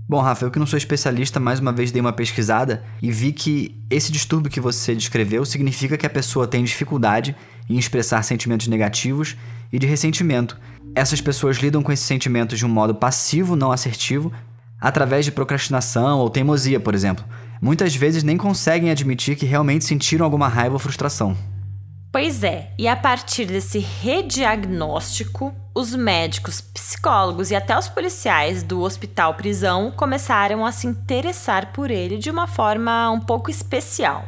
Bom, 0.09 0.21
Rafa, 0.21 0.45
eu 0.45 0.51
que 0.51 0.57
não 0.57 0.65
sou 0.65 0.77
especialista, 0.77 1.37
mais 1.37 1.59
uma 1.59 1.73
vez 1.73 1.91
dei 1.91 1.99
uma 1.99 2.13
pesquisada 2.13 2.81
e 3.01 3.11
vi 3.11 3.33
que 3.33 3.75
esse 3.89 4.09
distúrbio 4.09 4.49
que 4.49 4.61
você 4.61 4.95
descreveu 4.95 5.43
significa 5.43 5.97
que 5.97 6.05
a 6.05 6.09
pessoa 6.09 6.47
tem 6.47 6.63
dificuldade 6.63 7.35
em 7.69 7.77
expressar 7.77 8.23
sentimentos 8.23 8.69
negativos 8.69 9.35
e 9.69 9.77
de 9.77 9.85
ressentimento. 9.85 10.57
Essas 10.95 11.19
pessoas 11.19 11.57
lidam 11.57 11.83
com 11.83 11.91
esses 11.91 12.05
sentimentos 12.05 12.57
de 12.57 12.65
um 12.65 12.69
modo 12.69 12.95
passivo, 12.95 13.57
não 13.57 13.69
assertivo, 13.69 14.31
através 14.79 15.25
de 15.25 15.31
procrastinação 15.33 16.19
ou 16.19 16.29
teimosia, 16.29 16.79
por 16.79 16.95
exemplo. 16.95 17.25
Muitas 17.61 17.93
vezes 17.93 18.23
nem 18.23 18.37
conseguem 18.37 18.89
admitir 18.89 19.35
que 19.35 19.45
realmente 19.45 19.83
sentiram 19.83 20.23
alguma 20.23 20.47
raiva 20.47 20.75
ou 20.75 20.79
frustração. 20.79 21.35
Pois 22.11 22.43
é, 22.43 22.71
e 22.77 22.87
a 22.87 22.95
partir 22.95 23.45
desse 23.45 23.79
rediagnóstico, 23.79 25.53
os 25.75 25.93
médicos, 25.93 26.61
psicólogos 26.61 27.51
e 27.51 27.55
até 27.55 27.77
os 27.77 27.87
policiais 27.87 28.63
do 28.63 28.81
hospital 28.81 29.35
prisão 29.35 29.91
começaram 29.91 30.65
a 30.65 30.71
se 30.71 30.87
interessar 30.87 31.71
por 31.73 31.91
ele 31.91 32.17
de 32.17 32.31
uma 32.31 32.47
forma 32.47 33.11
um 33.11 33.19
pouco 33.19 33.51
especial. 33.51 34.25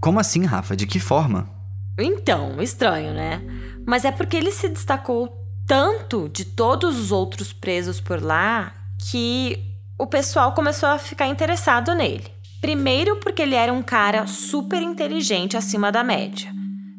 Como 0.00 0.18
assim, 0.18 0.44
Rafa? 0.44 0.76
De 0.76 0.86
que 0.86 1.00
forma? 1.00 1.50
Então, 1.98 2.62
estranho, 2.62 3.12
né? 3.12 3.42
Mas 3.86 4.04
é 4.04 4.12
porque 4.12 4.36
ele 4.36 4.52
se 4.52 4.68
destacou 4.68 5.44
tanto 5.66 6.28
de 6.28 6.44
todos 6.44 6.98
os 6.98 7.12
outros 7.12 7.52
presos 7.52 8.00
por 8.00 8.22
lá 8.22 8.72
que 9.10 9.76
o 9.98 10.06
pessoal 10.06 10.52
começou 10.52 10.88
a 10.88 10.98
ficar 10.98 11.26
interessado 11.26 11.94
nele. 11.94 12.24
Primeiro, 12.60 13.16
porque 13.16 13.42
ele 13.42 13.54
era 13.54 13.72
um 13.72 13.82
cara 13.82 14.26
super 14.26 14.80
inteligente 14.80 15.56
acima 15.56 15.92
da 15.92 16.02
média. 16.02 16.57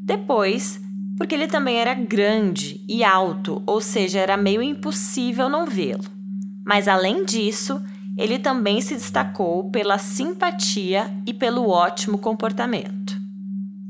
Depois, 0.10 0.82
porque 1.16 1.36
ele 1.36 1.46
também 1.46 1.76
era 1.78 1.94
grande 1.94 2.84
e 2.90 3.04
alto, 3.04 3.62
ou 3.64 3.80
seja, 3.80 4.18
era 4.18 4.36
meio 4.36 4.60
impossível 4.60 5.48
não 5.48 5.68
vê-lo. 5.68 6.04
Mas 6.66 6.88
além 6.88 7.24
disso, 7.24 7.80
ele 8.18 8.40
também 8.40 8.82
se 8.82 8.96
destacou 8.96 9.70
pela 9.70 10.00
simpatia 10.00 11.14
e 11.28 11.34
pelo 11.34 11.70
ótimo 11.70 12.18
comportamento. 12.18 13.22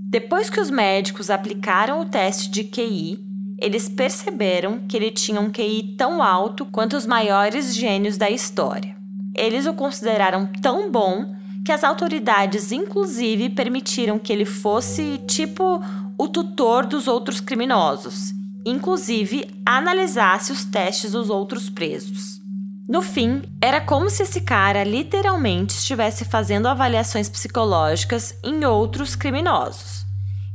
Depois 0.09 0.49
que 0.49 0.59
os 0.59 0.69
médicos 0.69 1.29
aplicaram 1.29 2.01
o 2.01 2.05
teste 2.05 2.51
de 2.51 2.65
QI, 2.65 3.17
eles 3.57 3.87
perceberam 3.87 4.79
que 4.89 4.97
ele 4.97 5.11
tinha 5.11 5.39
um 5.39 5.49
QI 5.49 5.95
tão 5.97 6.21
alto 6.21 6.65
quanto 6.65 6.97
os 6.97 7.05
maiores 7.05 7.73
gênios 7.73 8.17
da 8.17 8.29
história. 8.29 8.93
Eles 9.33 9.65
o 9.65 9.73
consideraram 9.73 10.49
tão 10.61 10.91
bom 10.91 11.33
que 11.63 11.71
as 11.71 11.83
autoridades, 11.83 12.71
inclusive, 12.71 13.49
permitiram 13.49 14.17
que 14.17 14.33
ele 14.33 14.45
fosse 14.45 15.19
tipo 15.27 15.79
o 16.19 16.27
tutor 16.27 16.85
dos 16.85 17.07
outros 17.07 17.39
criminosos, 17.39 18.33
inclusive 18.65 19.49
analisasse 19.65 20.51
os 20.51 20.65
testes 20.65 21.13
dos 21.13 21.29
outros 21.29 21.69
presos. 21.69 22.41
No 22.89 23.01
fim, 23.01 23.43
era 23.61 23.79
como 23.79 24.09
se 24.09 24.23
esse 24.23 24.41
cara 24.41 24.83
literalmente 24.83 25.77
estivesse 25.77 26.25
fazendo 26.25 26.67
avaliações 26.67 27.29
psicológicas 27.29 28.37
em 28.43 28.65
outros 28.65 29.15
criminosos. 29.15 30.05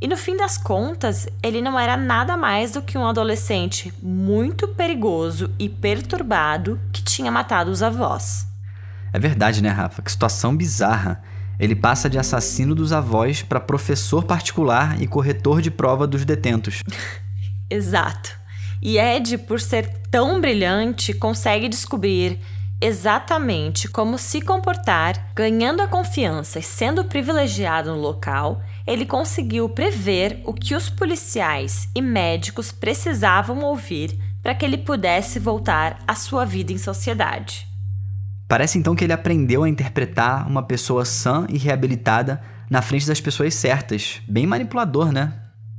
E 0.02 0.06
no 0.06 0.18
fim 0.18 0.36
das 0.36 0.58
contas, 0.58 1.26
ele 1.42 1.62
não 1.62 1.80
era 1.80 1.96
nada 1.96 2.36
mais 2.36 2.72
do 2.72 2.82
que 2.82 2.98
um 2.98 3.06
adolescente 3.06 3.90
muito 4.02 4.68
perigoso 4.68 5.50
e 5.58 5.70
perturbado 5.70 6.78
que 6.92 7.02
tinha 7.02 7.32
matado 7.32 7.70
os 7.70 7.82
avós. 7.82 8.46
É 9.14 9.18
verdade, 9.18 9.62
né, 9.62 9.70
Rafa? 9.70 10.02
Que 10.02 10.10
situação 10.10 10.54
bizarra. 10.54 11.22
Ele 11.58 11.74
passa 11.74 12.10
de 12.10 12.18
assassino 12.18 12.74
dos 12.74 12.92
avós 12.92 13.42
para 13.42 13.60
professor 13.60 14.24
particular 14.24 15.00
e 15.00 15.06
corretor 15.06 15.62
de 15.62 15.70
prova 15.70 16.06
dos 16.06 16.24
detentos. 16.24 16.82
Exato. 17.70 18.32
E 18.82 18.98
Ed, 18.98 19.38
por 19.38 19.60
ser 19.60 19.88
tão 20.10 20.40
brilhante, 20.40 21.14
consegue 21.14 21.68
descobrir 21.68 22.38
exatamente 22.80 23.88
como 23.88 24.18
se 24.18 24.42
comportar, 24.42 25.30
ganhando 25.34 25.80
a 25.80 25.88
confiança 25.88 26.58
e 26.58 26.62
sendo 26.62 27.04
privilegiado 27.04 27.94
no 27.94 27.98
local, 27.98 28.60
ele 28.86 29.06
conseguiu 29.06 29.68
prever 29.68 30.42
o 30.44 30.52
que 30.52 30.74
os 30.74 30.90
policiais 30.90 31.88
e 31.94 32.02
médicos 32.02 32.70
precisavam 32.72 33.60
ouvir 33.60 34.18
para 34.42 34.54
que 34.54 34.64
ele 34.66 34.76
pudesse 34.76 35.38
voltar 35.38 35.98
à 36.06 36.14
sua 36.14 36.44
vida 36.44 36.72
em 36.72 36.78
sociedade. 36.78 37.66
Parece 38.48 38.78
então 38.78 38.94
que 38.94 39.04
ele 39.04 39.12
aprendeu 39.12 39.64
a 39.64 39.68
interpretar 39.68 40.46
uma 40.46 40.62
pessoa 40.62 41.04
sã 41.04 41.46
e 41.48 41.56
reabilitada 41.56 42.42
na 42.70 42.82
frente 42.82 43.06
das 43.06 43.20
pessoas 43.20 43.54
certas. 43.54 44.20
Bem 44.28 44.46
manipulador, 44.46 45.12
né? 45.12 45.32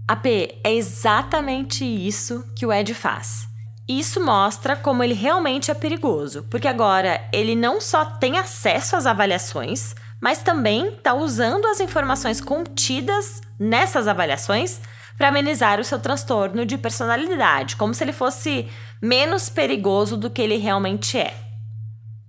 AP, 0.07 0.25
é 0.63 0.73
exatamente 0.73 1.83
isso 1.83 2.45
que 2.55 2.65
o 2.65 2.73
Ed 2.73 2.93
faz. 2.93 3.47
Isso 3.87 4.23
mostra 4.23 4.75
como 4.75 5.03
ele 5.03 5.13
realmente 5.13 5.69
é 5.69 5.73
perigoso, 5.73 6.43
porque 6.49 6.67
agora 6.67 7.21
ele 7.31 7.55
não 7.55 7.79
só 7.79 8.03
tem 8.03 8.37
acesso 8.37 8.95
às 8.95 9.05
avaliações, 9.05 9.93
mas 10.19 10.41
também 10.41 10.87
está 10.87 11.13
usando 11.13 11.65
as 11.67 11.79
informações 11.79 12.41
contidas 12.41 13.41
nessas 13.59 14.07
avaliações 14.07 14.81
para 15.17 15.27
amenizar 15.29 15.79
o 15.79 15.83
seu 15.83 15.99
transtorno 15.99 16.65
de 16.65 16.77
personalidade, 16.77 17.75
como 17.75 17.93
se 17.93 18.03
ele 18.03 18.11
fosse 18.11 18.67
menos 19.01 19.49
perigoso 19.49 20.17
do 20.17 20.29
que 20.29 20.41
ele 20.41 20.57
realmente 20.57 21.17
é 21.17 21.44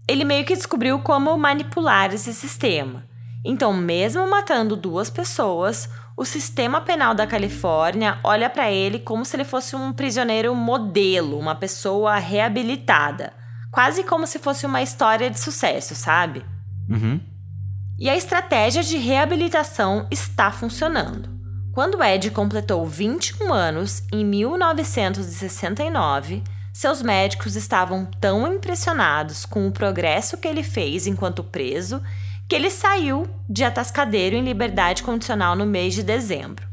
ele 0.08 0.24
meio 0.24 0.44
que 0.44 0.54
descobriu 0.54 1.00
como 1.00 1.36
manipular 1.36 2.14
esse 2.14 2.32
sistema. 2.32 3.04
Então, 3.44 3.72
mesmo 3.72 4.28
matando 4.28 4.76
duas 4.76 5.10
pessoas, 5.10 5.88
o 6.16 6.24
sistema 6.24 6.80
penal 6.80 7.14
da 7.14 7.26
Califórnia 7.26 8.18
olha 8.24 8.48
para 8.48 8.70
ele 8.70 8.98
como 8.98 9.24
se 9.24 9.36
ele 9.36 9.44
fosse 9.44 9.76
um 9.76 9.92
prisioneiro 9.92 10.54
modelo, 10.54 11.38
uma 11.38 11.54
pessoa 11.54 12.16
reabilitada. 12.16 13.32
Quase 13.70 14.02
como 14.04 14.26
se 14.26 14.38
fosse 14.38 14.64
uma 14.64 14.82
história 14.82 15.30
de 15.30 15.38
sucesso, 15.38 15.94
sabe? 15.94 16.42
Uhum. 16.88 17.20
E 17.98 18.08
a 18.08 18.16
estratégia 18.16 18.82
de 18.82 18.96
reabilitação 18.96 20.06
está 20.10 20.50
funcionando. 20.50 21.36
Quando 21.72 22.02
Ed 22.02 22.30
completou 22.30 22.86
21 22.86 23.52
anos, 23.52 24.02
em 24.10 24.24
1969, 24.24 26.42
seus 26.76 27.00
médicos 27.00 27.56
estavam 27.56 28.04
tão 28.20 28.52
impressionados 28.52 29.46
com 29.46 29.66
o 29.66 29.72
progresso 29.72 30.36
que 30.36 30.46
ele 30.46 30.62
fez 30.62 31.06
enquanto 31.06 31.42
preso 31.42 32.02
que 32.46 32.54
ele 32.54 32.68
saiu 32.68 33.26
de 33.48 33.64
atascadeiro 33.64 34.36
em 34.36 34.44
liberdade 34.44 35.02
condicional 35.02 35.56
no 35.56 35.64
mês 35.64 35.94
de 35.94 36.02
dezembro. 36.02 36.68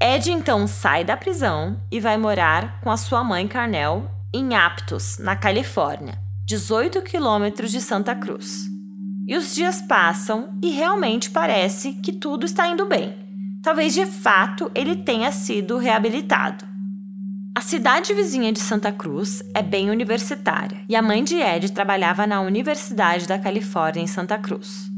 Ed 0.00 0.30
então 0.30 0.68
sai 0.68 1.02
da 1.02 1.16
prisão 1.16 1.82
e 1.90 1.98
vai 1.98 2.16
morar 2.16 2.80
com 2.80 2.92
a 2.92 2.96
sua 2.96 3.24
mãe 3.24 3.48
Carnel 3.48 4.08
em 4.32 4.54
Aptos, 4.54 5.18
na 5.18 5.34
Califórnia, 5.34 6.16
18 6.44 7.02
quilômetros 7.02 7.72
de 7.72 7.80
Santa 7.80 8.14
Cruz. 8.14 8.68
E 9.26 9.36
os 9.36 9.52
dias 9.52 9.82
passam 9.82 10.56
e 10.62 10.70
realmente 10.70 11.28
parece 11.28 11.94
que 11.94 12.12
tudo 12.12 12.46
está 12.46 12.68
indo 12.68 12.86
bem. 12.86 13.18
Talvez 13.64 13.94
de 13.94 14.06
fato 14.06 14.70
ele 14.76 14.94
tenha 14.94 15.32
sido 15.32 15.76
reabilitado. 15.76 16.71
A 17.54 17.60
cidade 17.60 18.14
vizinha 18.14 18.50
de 18.50 18.60
Santa 18.60 18.90
Cruz 18.90 19.42
é 19.54 19.62
bem 19.62 19.90
universitária 19.90 20.78
e 20.88 20.96
a 20.96 21.02
mãe 21.02 21.22
de 21.22 21.36
Ed 21.36 21.70
trabalhava 21.72 22.26
na 22.26 22.40
Universidade 22.40 23.28
da 23.28 23.38
Califórnia 23.38 24.02
em 24.02 24.06
Santa 24.06 24.38
Cruz. 24.38 24.90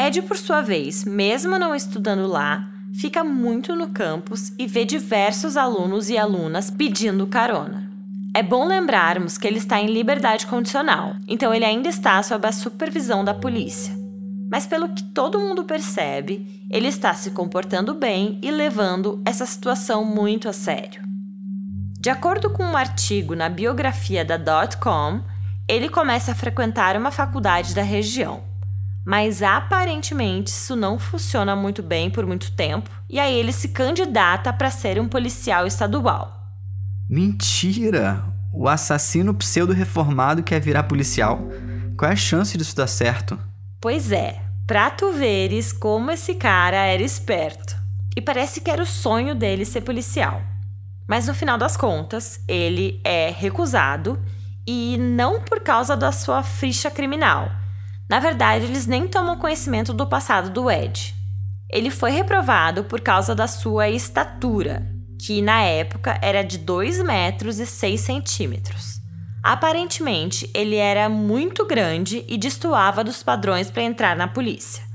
Ed, 0.00 0.22
por 0.22 0.38
sua 0.38 0.62
vez, 0.62 1.04
mesmo 1.04 1.58
não 1.58 1.74
estudando 1.74 2.26
lá, 2.26 2.66
fica 2.94 3.22
muito 3.22 3.76
no 3.76 3.88
campus 3.90 4.50
e 4.58 4.66
vê 4.66 4.86
diversos 4.86 5.58
alunos 5.58 6.08
e 6.08 6.16
alunas 6.16 6.70
pedindo 6.70 7.26
carona. 7.26 7.90
É 8.34 8.42
bom 8.42 8.66
lembrarmos 8.66 9.36
que 9.36 9.46
ele 9.46 9.58
está 9.58 9.78
em 9.78 9.92
liberdade 9.92 10.46
condicional, 10.46 11.16
então 11.28 11.52
ele 11.52 11.66
ainda 11.66 11.88
está 11.88 12.22
sob 12.22 12.46
a 12.46 12.52
supervisão 12.52 13.22
da 13.22 13.34
polícia. 13.34 13.94
Mas 14.50 14.66
pelo 14.66 14.88
que 14.88 15.02
todo 15.02 15.38
mundo 15.38 15.64
percebe, 15.64 16.64
ele 16.70 16.88
está 16.88 17.12
se 17.12 17.32
comportando 17.32 17.92
bem 17.92 18.38
e 18.42 18.50
levando 18.50 19.20
essa 19.26 19.44
situação 19.44 20.02
muito 20.02 20.48
a 20.48 20.52
sério. 20.54 21.08
De 22.00 22.10
acordo 22.10 22.50
com 22.50 22.62
um 22.62 22.76
artigo 22.76 23.34
na 23.34 23.48
biografia 23.48 24.24
da 24.24 24.38
.com, 24.80 25.20
ele 25.66 25.88
começa 25.88 26.30
a 26.30 26.34
frequentar 26.34 26.96
uma 26.96 27.10
faculdade 27.10 27.74
da 27.74 27.82
região. 27.82 28.44
Mas 29.04 29.42
aparentemente 29.42 30.48
isso 30.48 30.76
não 30.76 30.96
funciona 30.96 31.56
muito 31.56 31.82
bem 31.82 32.08
por 32.08 32.24
muito 32.24 32.52
tempo, 32.52 32.88
e 33.10 33.18
aí 33.18 33.34
ele 33.34 33.50
se 33.50 33.70
candidata 33.70 34.52
para 34.52 34.70
ser 34.70 35.00
um 35.00 35.08
policial 35.08 35.66
estadual. 35.66 36.40
Mentira! 37.10 38.22
O 38.54 38.68
assassino 38.68 39.34
pseudo-reformado 39.34 40.44
quer 40.44 40.60
virar 40.60 40.84
policial? 40.84 41.40
Qual 41.98 42.08
é 42.08 42.14
a 42.14 42.16
chance 42.16 42.56
disso 42.56 42.76
dar 42.76 42.86
certo? 42.86 43.36
Pois 43.80 44.12
é, 44.12 44.40
pra 44.68 44.88
tu 44.88 45.12
veres 45.12 45.72
como 45.72 46.12
esse 46.12 46.36
cara 46.36 46.76
era 46.76 47.02
esperto. 47.02 47.76
E 48.16 48.22
parece 48.22 48.60
que 48.60 48.70
era 48.70 48.82
o 48.82 48.86
sonho 48.86 49.34
dele 49.34 49.64
ser 49.64 49.80
policial. 49.80 50.40
Mas 51.08 51.26
no 51.26 51.34
final 51.34 51.56
das 51.56 51.74
contas, 51.74 52.44
ele 52.46 53.00
é 53.02 53.30
recusado 53.30 54.22
e 54.66 54.98
não 54.98 55.40
por 55.40 55.60
causa 55.60 55.96
da 55.96 56.12
sua 56.12 56.42
ficha 56.42 56.90
criminal. 56.90 57.50
Na 58.08 58.20
verdade, 58.20 58.66
eles 58.66 58.86
nem 58.86 59.08
tomam 59.08 59.38
conhecimento 59.38 59.94
do 59.94 60.06
passado 60.06 60.50
do 60.50 60.70
Ed. 60.70 61.14
Ele 61.70 61.90
foi 61.90 62.10
reprovado 62.10 62.84
por 62.84 63.00
causa 63.00 63.34
da 63.34 63.46
sua 63.46 63.88
estatura, 63.88 64.86
que 65.24 65.40
na 65.40 65.62
época 65.62 66.18
era 66.22 66.42
de 66.42 66.58
2 66.58 67.02
metros 67.02 67.58
e 67.58 67.66
6 67.66 68.00
centímetros. 68.00 68.98
Aparentemente, 69.42 70.50
ele 70.52 70.76
era 70.76 71.08
muito 71.08 71.64
grande 71.66 72.24
e 72.28 72.36
destoava 72.36 73.02
dos 73.02 73.22
padrões 73.22 73.70
para 73.70 73.82
entrar 73.82 74.14
na 74.14 74.28
polícia. 74.28 74.87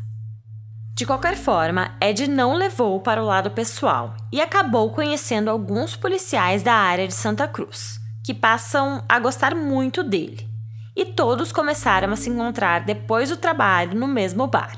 De 0.96 1.08
qualquer 1.08 1.36
forma, 1.36 1.96
Ed 2.00 2.28
não 2.28 2.54
levou 2.54 3.00
para 3.00 3.22
o 3.22 3.26
lado 3.26 3.50
pessoal 3.50 4.16
e 4.32 4.40
acabou 4.40 4.92
conhecendo 4.92 5.50
alguns 5.50 5.96
policiais 5.96 6.62
da 6.62 6.74
área 6.74 7.08
de 7.08 7.16
Santa 7.16 7.48
Cruz, 7.48 8.00
que 8.24 8.32
passam 8.32 9.04
a 9.10 9.20
gostar 9.20 9.56
muito 9.56 10.04
dele. 10.04 10.48
E 10.96 11.06
todos 11.06 11.52
começaram 11.52 12.14
a 12.14 12.16
se 12.16 12.30
encontrar 12.30 12.86
depois 12.86 13.30
do 13.30 13.38
trabalho 13.38 14.00
no 14.00 14.08
mesmo 14.08 14.46
bar. 14.46 14.76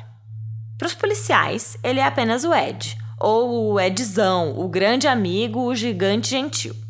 Para 0.77 0.87
os 0.87 0.93
policiais, 0.93 1.77
ele 1.83 1.99
é 1.99 2.05
apenas 2.05 2.45
o 2.45 2.53
Ed, 2.53 2.97
ou 3.19 3.73
o 3.73 3.79
Edzão, 3.79 4.57
o 4.57 4.69
grande 4.69 5.09
amigo, 5.09 5.63
o 5.65 5.75
gigante 5.75 6.29
gentil. 6.29 6.84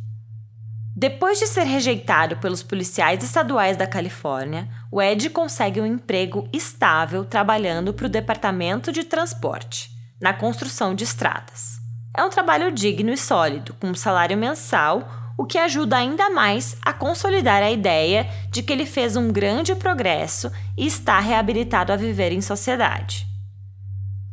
Depois 0.98 1.38
de 1.38 1.46
ser 1.46 1.64
rejeitado 1.64 2.38
pelos 2.38 2.64
policiais 2.64 3.22
estaduais 3.22 3.76
da 3.76 3.86
Califórnia, 3.86 4.70
o 4.90 5.02
Ed 5.02 5.30
consegue 5.30 5.82
um 5.82 5.86
emprego 5.86 6.48
estável 6.54 7.26
trabalhando 7.26 7.94
para 7.94 8.06
o 8.06 8.10
Departamento 8.10 8.94
de 8.94 9.04
Transporte, 9.04 9.92
na 10.22 10.34
construção 10.34 10.96
de 10.96 11.04
estradas. 11.04 11.82
É 12.16 12.24
um 12.24 12.30
trabalho 12.30 12.72
digno 12.72 13.12
e 13.12 13.18
sólido, 13.18 13.74
com 13.74 13.88
um 13.88 13.94
salário 13.94 14.38
mensal, 14.38 15.06
o 15.38 15.46
que 15.46 15.58
ajuda 15.58 15.98
ainda 15.98 16.30
mais 16.30 16.78
a 16.82 16.94
consolidar 16.94 17.62
a 17.62 17.70
ideia 17.70 18.26
de 18.50 18.64
que 18.64 18.72
ele 18.72 18.86
fez 18.86 19.18
um 19.18 19.30
grande 19.34 19.76
progresso 19.76 20.50
e 20.78 20.88
está 20.88 21.20
reabilitado 21.20 21.92
a 21.92 21.98
viver 21.98 22.32
em 22.32 22.40
sociedade. 22.40 23.28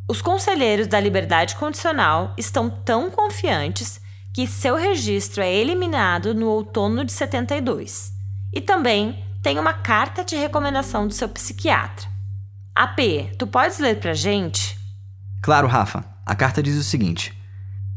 Os 0.09 0.23
conselheiros 0.23 0.87
da 0.87 1.01
liberdade 1.01 1.57
condicional 1.57 2.33
estão 2.39 2.71
tão 2.71 3.11
confiantes 3.11 4.01
que 4.33 4.47
seu 4.47 4.77
registro 4.77 5.43
é 5.43 5.55
eliminado 5.55 6.35
no 6.35 6.47
outono 6.47 7.05
de 7.05 7.13
72. 7.13 8.13
E 8.53 8.61
também 8.61 9.23
tem 9.43 9.59
uma 9.59 9.75
carta 9.75 10.25
de 10.25 10.37
recomendação 10.37 11.07
do 11.07 11.13
seu 11.13 11.29
psiquiatra. 11.29 12.09
AP, 12.75 13.37
tu 13.39 13.47
podes 13.47 13.79
ler 13.79 14.01
pra 14.01 14.15
gente? 14.15 14.79
Claro, 15.43 15.69
Rafa. 15.69 16.05
A 16.25 16.35
carta 16.35 16.63
diz 16.63 16.77
o 16.77 16.83
seguinte: 16.83 17.37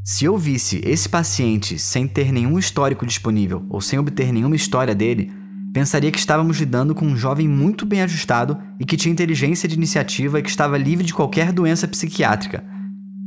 Se 0.03 0.25
eu 0.25 0.37
visse 0.37 0.81
esse 0.83 1.07
paciente 1.07 1.79
sem 1.79 2.07
ter 2.07 2.31
nenhum 2.31 2.59
histórico 2.59 3.05
disponível 3.05 3.65
ou 3.69 3.79
sem 3.79 3.97
obter 3.97 4.33
nenhuma 4.33 4.55
história 4.55 4.93
dele, 4.93 5.31
pensaria 5.73 6.11
que 6.11 6.17
estávamos 6.17 6.57
lidando 6.59 6.93
com 6.93 7.05
um 7.05 7.15
jovem 7.15 7.47
muito 7.47 7.85
bem 7.85 8.01
ajustado 8.01 8.57
e 8.79 8.85
que 8.85 8.97
tinha 8.97 9.13
inteligência 9.13 9.69
de 9.69 9.75
iniciativa 9.75 10.39
e 10.39 10.43
que 10.43 10.49
estava 10.49 10.77
livre 10.77 11.05
de 11.05 11.13
qualquer 11.13 11.53
doença 11.53 11.87
psiquiátrica 11.87 12.74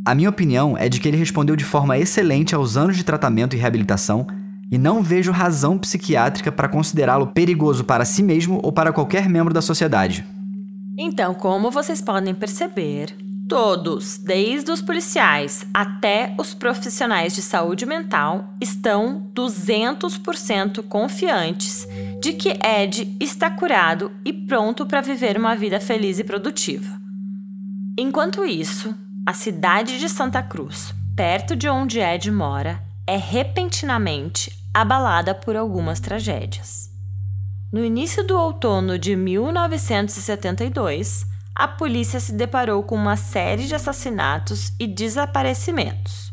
a 0.08 0.14
minha 0.14 0.30
opinião 0.30 0.74
é 0.74 0.88
de 0.88 0.98
que 0.98 1.06
ele 1.06 1.18
respondeu 1.18 1.54
de 1.54 1.66
forma 1.66 1.98
excelente 1.98 2.54
aos 2.54 2.78
anos 2.78 2.96
de 2.96 3.04
tratamento 3.04 3.54
e 3.54 3.58
reabilitação 3.58 4.26
e 4.72 4.78
não 4.78 5.02
vejo 5.02 5.30
razão 5.30 5.76
psiquiátrica 5.76 6.50
para 6.50 6.66
considerá-lo 6.66 7.26
perigoso 7.26 7.84
para 7.84 8.06
si 8.06 8.22
mesmo 8.22 8.58
ou 8.62 8.72
para 8.72 8.90
qualquer 8.90 9.28
membro 9.28 9.52
da 9.52 9.60
sociedade. 9.60 10.24
Então, 10.96 11.34
como 11.34 11.70
vocês 11.70 12.00
podem 12.00 12.34
perceber, 12.34 13.14
todos, 13.46 14.16
desde 14.16 14.70
os 14.70 14.80
policiais 14.80 15.66
até 15.74 16.34
os 16.38 16.54
profissionais 16.54 17.34
de 17.34 17.42
saúde 17.42 17.84
mental, 17.84 18.54
estão 18.62 19.30
200% 19.34 20.84
confiantes 20.84 21.86
de 22.18 22.32
que 22.32 22.56
Ed 22.66 23.14
está 23.20 23.50
curado 23.50 24.10
e 24.24 24.32
pronto 24.32 24.86
para 24.86 25.02
viver 25.02 25.36
uma 25.36 25.54
vida 25.54 25.78
feliz 25.78 26.18
e 26.18 26.24
produtiva. 26.24 26.98
Enquanto 27.98 28.42
isso, 28.46 28.94
a 29.28 29.34
cidade 29.34 30.00
de 30.00 30.08
Santa 30.08 30.42
Cruz, 30.42 30.94
perto 31.14 31.54
de 31.54 31.68
onde 31.68 32.00
Ed 32.00 32.30
mora, 32.30 32.82
é 33.06 33.18
repentinamente 33.18 34.50
abalada 34.72 35.34
por 35.34 35.54
algumas 35.54 36.00
tragédias. 36.00 36.88
No 37.70 37.84
início 37.84 38.26
do 38.26 38.38
outono 38.38 38.98
de 38.98 39.14
1972, 39.14 41.26
a 41.54 41.68
polícia 41.68 42.18
se 42.20 42.32
deparou 42.32 42.82
com 42.82 42.94
uma 42.94 43.18
série 43.18 43.66
de 43.66 43.74
assassinatos 43.74 44.72
e 44.80 44.86
desaparecimentos. 44.86 46.32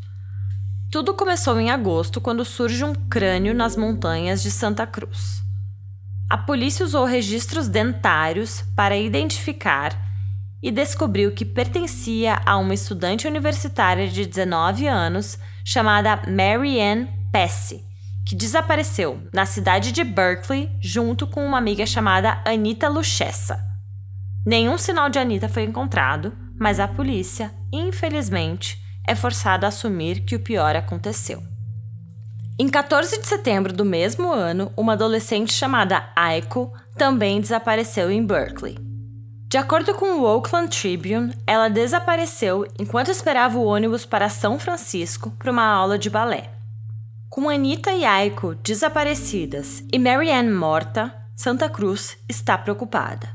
Tudo 0.89 1.13
começou 1.13 1.59
em 1.59 1.71
agosto, 1.71 2.21
quando 2.21 2.45
surge 2.45 2.81
um 2.85 2.95
crânio 2.95 3.53
nas 3.53 3.75
montanhas 3.75 4.41
de 4.41 4.49
Santa 4.49 4.87
Cruz. 4.87 5.43
A 6.29 6.37
polícia 6.37 6.85
usou 6.85 7.03
registros 7.03 7.67
dentários 7.67 8.63
para 8.73 8.95
identificar 8.95 10.04
e 10.61 10.71
descobriu 10.71 11.31
que 11.31 11.45
pertencia 11.45 12.41
a 12.45 12.57
uma 12.57 12.73
estudante 12.73 13.27
universitária 13.27 14.07
de 14.07 14.25
19 14.25 14.87
anos 14.87 15.37
chamada 15.63 16.21
Mary 16.27 16.81
Ann 16.81 17.07
Pesce, 17.31 17.83
que 18.25 18.35
desapareceu 18.35 19.21
na 19.33 19.45
cidade 19.45 19.91
de 19.91 20.03
Berkeley 20.03 20.71
junto 20.81 21.27
com 21.27 21.45
uma 21.45 21.57
amiga 21.57 21.85
chamada 21.85 22.41
Anita 22.45 22.87
Luchessa. 22.87 23.59
Nenhum 24.45 24.77
sinal 24.77 25.09
de 25.09 25.19
Anita 25.19 25.49
foi 25.49 25.63
encontrado, 25.63 26.33
mas 26.57 26.79
a 26.79 26.87
polícia, 26.87 27.51
infelizmente, 27.71 28.79
é 29.07 29.13
forçada 29.13 29.67
a 29.67 29.69
assumir 29.69 30.21
que 30.21 30.35
o 30.35 30.39
pior 30.39 30.75
aconteceu. 30.75 31.43
Em 32.57 32.69
14 32.69 33.19
de 33.19 33.27
setembro 33.27 33.73
do 33.73 33.83
mesmo 33.83 34.31
ano, 34.31 34.71
uma 34.77 34.93
adolescente 34.93 35.51
chamada 35.51 36.09
Aiko 36.15 36.71
também 36.97 37.41
desapareceu 37.41 38.09
em 38.09 38.25
Berkeley. 38.25 38.84
De 39.47 39.57
acordo 39.57 39.93
com 39.93 40.19
o 40.19 40.23
Oakland 40.23 40.75
Tribune, 40.75 41.33
ela 41.45 41.69
desapareceu 41.69 42.65
enquanto 42.79 43.11
esperava 43.11 43.57
o 43.57 43.65
ônibus 43.65 44.03
para 44.05 44.27
São 44.27 44.57
Francisco 44.57 45.31
para 45.37 45.51
uma 45.51 45.63
aula 45.63 45.99
de 45.99 46.09
balé. 46.09 46.51
Com 47.29 47.47
Anita 47.47 47.91
e 47.91 48.03
Aiko 48.03 48.55
desaparecidas 48.55 49.83
e 49.93 49.99
Marianne 49.99 50.51
morta, 50.51 51.13
Santa 51.35 51.69
Cruz 51.69 52.17
está 52.27 52.57
preocupada. 52.57 53.29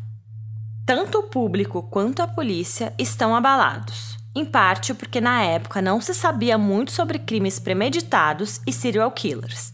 Tanto 0.85 1.18
o 1.18 1.23
público 1.23 1.83
quanto 1.83 2.20
a 2.23 2.27
polícia 2.27 2.92
estão 2.99 3.37
abalados, 3.37 4.16
em 4.35 4.44
parte 4.44 4.92
porque 4.92 5.20
na 5.20 5.42
época 5.42 5.81
não 5.81 6.01
se 6.01 6.12
sabia 6.12 6.59
muito 6.59 6.90
sobre 6.90 7.20
crimes 7.20 7.61
premeditados 7.61 8.61
e 8.66 8.73
serial 8.73 9.12
killers, 9.12 9.73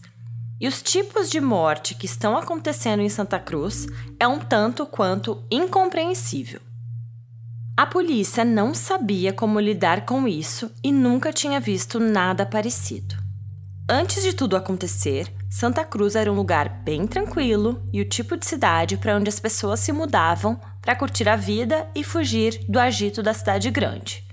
e 0.59 0.67
os 0.67 0.81
tipos 0.81 1.29
de 1.29 1.39
morte 1.39 1.93
que 1.93 2.05
estão 2.05 2.37
acontecendo 2.37 3.01
em 3.01 3.09
Santa 3.09 3.39
Cruz 3.39 3.87
é 4.19 4.27
um 4.27 4.39
tanto 4.39 4.85
quanto 4.85 5.43
incompreensível. 5.51 6.59
A 7.75 7.85
polícia 7.85 8.43
não 8.43 8.73
sabia 8.73 9.31
como 9.31 9.59
lidar 9.59 10.03
com 10.03 10.27
isso 10.27 10.71
e 10.83 10.91
nunca 10.91 11.31
tinha 11.31 11.59
visto 11.59 11.99
nada 11.99 12.43
parecido. 12.43 13.15
Antes 13.87 14.23
de 14.23 14.33
tudo 14.33 14.55
acontecer, 14.55 15.31
Santa 15.49 15.85
Cruz 15.85 16.15
era 16.15 16.31
um 16.31 16.35
lugar 16.35 16.67
bem 16.83 17.05
tranquilo 17.05 17.81
e 17.93 18.01
o 18.01 18.09
tipo 18.09 18.35
de 18.35 18.45
cidade 18.45 18.97
para 18.97 19.15
onde 19.15 19.29
as 19.29 19.39
pessoas 19.39 19.79
se 19.79 19.91
mudavam 19.91 20.59
para 20.81 20.95
curtir 20.95 21.29
a 21.29 21.35
vida 21.35 21.87
e 21.93 22.03
fugir 22.03 22.65
do 22.67 22.79
agito 22.79 23.21
da 23.21 23.33
cidade 23.33 23.69
grande. 23.69 24.25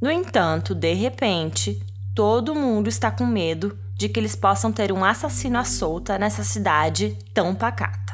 No 0.00 0.10
entanto, 0.10 0.74
de 0.74 0.92
repente, 0.94 1.80
todo 2.12 2.56
mundo 2.56 2.88
está 2.88 3.10
com 3.10 3.24
medo 3.24 3.78
de 3.94 4.08
que 4.08 4.18
eles 4.18 4.34
possam 4.34 4.72
ter 4.72 4.92
um 4.92 5.04
assassino 5.04 5.58
à 5.58 5.64
solta 5.64 6.18
nessa 6.18 6.42
cidade 6.42 7.16
tão 7.32 7.54
pacata. 7.54 8.12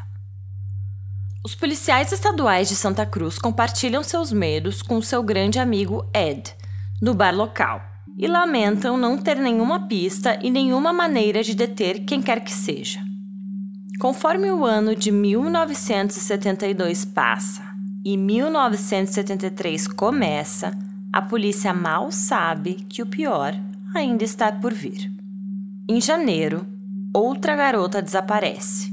Os 1.44 1.54
policiais 1.54 2.12
estaduais 2.12 2.68
de 2.68 2.76
Santa 2.76 3.06
Cruz 3.06 3.38
compartilham 3.38 4.02
seus 4.02 4.32
medos 4.32 4.82
com 4.82 5.00
seu 5.00 5.22
grande 5.22 5.58
amigo 5.58 6.08
Ed, 6.14 6.54
no 7.00 7.14
bar 7.14 7.34
local, 7.34 7.80
e 8.18 8.26
lamentam 8.26 8.96
não 8.96 9.16
ter 9.16 9.36
nenhuma 9.36 9.86
pista 9.86 10.38
e 10.42 10.50
nenhuma 10.50 10.92
maneira 10.92 11.42
de 11.42 11.54
deter 11.54 12.04
quem 12.04 12.20
quer 12.20 12.40
que 12.40 12.52
seja. 12.52 13.00
Conforme 14.00 14.50
o 14.50 14.64
ano 14.64 14.94
de 14.94 15.10
1972 15.10 17.04
passa 17.04 17.62
e 18.04 18.16
1973 18.16 19.88
começa, 19.88 20.76
a 21.12 21.22
polícia 21.22 21.72
mal 21.72 22.12
sabe 22.12 22.74
que 22.74 23.02
o 23.02 23.06
pior 23.06 23.54
ainda 23.94 24.22
está 24.24 24.52
por 24.52 24.74
vir. 24.74 25.17
Em 25.90 26.02
janeiro, 26.02 26.66
outra 27.14 27.56
garota 27.56 28.02
desaparece 28.02 28.92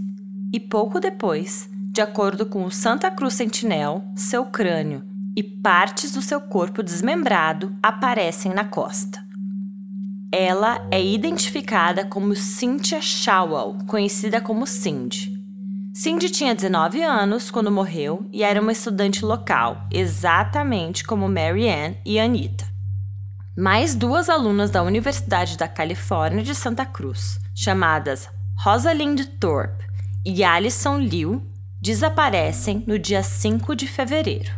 e 0.54 0.62
pouco 0.62 0.98
depois, 0.98 1.70
de 1.92 2.00
acordo 2.00 2.46
com 2.46 2.64
o 2.64 2.72
Santa 2.72 3.12
Cruz 3.12 3.34
Sentinel, 3.34 4.02
seu 4.16 4.46
crânio 4.46 5.04
e 5.36 5.44
partes 5.44 6.14
do 6.14 6.22
seu 6.22 6.40
corpo 6.40 6.82
desmembrado 6.82 7.76
aparecem 7.84 8.54
na 8.54 8.64
costa. 8.64 9.22
Ela 10.32 10.88
é 10.90 11.04
identificada 11.04 12.06
como 12.06 12.34
Cynthia 12.34 13.02
Shawwell, 13.02 13.78
conhecida 13.88 14.40
como 14.40 14.66
Cindy. 14.66 15.34
Cindy 15.94 16.30
tinha 16.30 16.56
19 16.56 17.04
anos 17.04 17.52
quando 17.52 17.70
morreu 17.70 18.26
e 18.32 18.42
era 18.42 18.62
uma 18.62 18.72
estudante 18.72 19.26
local, 19.26 19.86
exatamente 19.92 21.04
como 21.04 21.28
Mary 21.28 21.68
Ann 21.68 21.96
e 22.06 22.18
Anita. 22.18 22.75
Mais 23.58 23.96
duas 23.96 24.30
alunas 24.30 24.70
da 24.70 24.84
Universidade 24.84 25.58
da 25.58 25.68
Califórnia 25.68 26.44
de 26.44 26.54
Santa 26.54 26.86
Cruz, 26.86 27.40
chamadas 27.56 28.28
Rosalind 28.62 29.22
Thorpe 29.40 29.86
e 30.26 30.44
Alison 30.44 30.98
Liu, 30.98 31.42
desaparecem 31.82 32.84
no 32.86 33.00
dia 33.00 33.24
5 33.24 33.76
de 33.76 33.88
fevereiro. 33.88 34.52